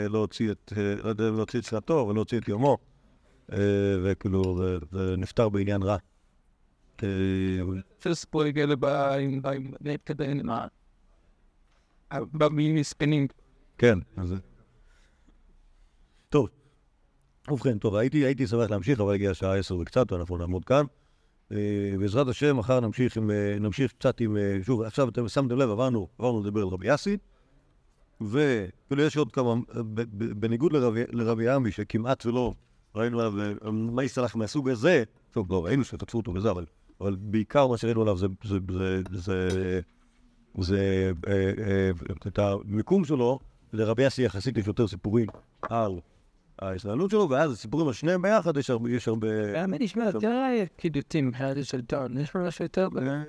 להוציא 0.07 0.51
את, 0.51 0.73
לא 1.03 1.09
יודע, 1.09 1.23
להוציא 1.29 1.59
את 1.59 1.65
שנתו 1.65 2.05
ולהוציא 2.09 2.37
את 2.39 2.47
יומו, 2.47 2.77
וכאילו, 4.03 4.59
זה- 4.91 5.15
נפטר 5.17 5.49
בעניין 5.49 5.83
רע. 5.83 5.97
אה, 7.03 7.07
פרסט 8.03 8.25
פרויג 8.25 8.59
אלה 8.59 8.75
באים, 8.75 9.41
כדי 10.05 10.33
מה? 10.43 10.67
במיני 12.33 12.83
ספינינג. 12.83 13.31
כן, 13.77 13.99
אז... 14.17 14.35
טוב. 16.29 16.49
ובכן, 17.51 17.77
טוב, 17.77 17.95
הייתי, 17.95 18.25
הייתי 18.25 18.47
שמח 18.47 18.69
להמשיך, 18.69 18.99
אבל 18.99 19.13
הגיעה 19.13 19.31
השעה 19.31 19.57
עשר 19.57 19.77
וקצת, 19.77 20.11
ואנחנו 20.11 20.37
נעמוד 20.37 20.65
כאן. 20.65 20.85
אה, 21.51 21.57
בעזרת 21.99 22.27
השם, 22.27 22.57
מחר 22.57 22.79
נמשיך, 22.79 23.17
עם, 23.17 23.31
אה, 23.31 23.57
נמשיך 23.59 23.91
קצת 23.91 24.21
עם... 24.21 24.37
אה, 24.37 24.57
שוב, 24.63 24.81
עכשיו 24.81 25.09
אתם 25.09 25.27
שמתם 25.27 25.57
לב, 25.57 25.69
עברנו, 25.69 26.07
עברנו 26.19 26.43
לדבר 26.43 26.61
על 26.61 26.67
רבי 26.67 26.87
יאסי, 26.87 27.17
וכאילו 28.21 29.03
יש 29.03 29.17
עוד 29.17 29.31
כמה, 29.31 29.53
בניגוד 30.13 30.73
לרבי, 31.11 31.49
עמי, 31.49 31.71
שכמעט 31.71 32.25
ולא 32.25 32.53
ראינו 32.95 33.19
עליו 33.19 33.55
אה, 33.65 33.71
מי 33.71 34.07
סלח 34.07 34.35
מהסוג 34.35 34.69
הזה, 34.69 35.03
טוב, 35.31 35.51
לא, 35.51 35.65
ראינו 35.65 35.83
שתקפו 35.83 36.17
אותו 36.17 36.33
בזה, 36.33 36.51
אבל, 36.51 36.65
אבל 37.01 37.15
בעיקר 37.19 37.67
מה 37.67 37.77
שראינו 37.77 38.01
עליו 38.01 38.17
זה, 38.17 38.27
זה, 38.43 38.57
זה, 38.69 39.01
זה, 39.11 39.81
זה 40.61 41.11
אה, 41.27 41.33
אה, 41.33 41.89
את 42.27 42.39
המיקום 42.39 43.05
שלו, 43.05 43.39
לרבי 43.73 44.07
אסי 44.07 44.21
יחסית 44.23 44.57
יש 44.57 44.67
יותר 44.67 44.87
סיפורים 44.87 45.27
על 45.61 45.99
ההתנהלות 46.59 47.11
שלו, 47.11 47.29
ואז 47.29 47.51
הסיפורים 47.51 47.87
על 47.87 47.93
שניהם 47.93 48.21
ביחד 48.21 48.57
יש 48.57 48.69
הרבה... 48.69 48.89
יש 48.89 49.07
הרבה... 49.07 49.61
האמת 49.61 49.81
נשמע 49.81 50.05
יותר 50.05 50.31
קידוצים 50.77 51.27
מבחינת 51.27 51.57
השלטון. 51.57 52.17
יש 52.17 52.35
משהו 52.35 52.65
יותר... 52.65 52.87
אה, 52.97 53.23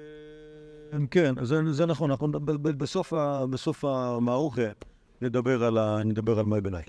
כן, 1.10 1.34
זה, 1.44 1.86
נכון, 1.86 2.10
אנחנו 2.10 2.28
בסוף, 3.48 3.84
המערוכה 3.84 4.62
נדבר 5.22 5.64
על, 5.64 5.78
מי 6.46 6.60
ביניים. 6.60 6.86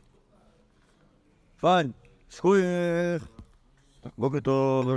פיין, 1.59 1.91
זכוייך, 2.31 3.27
בוקר 4.17 4.39
טוב. 4.39 4.91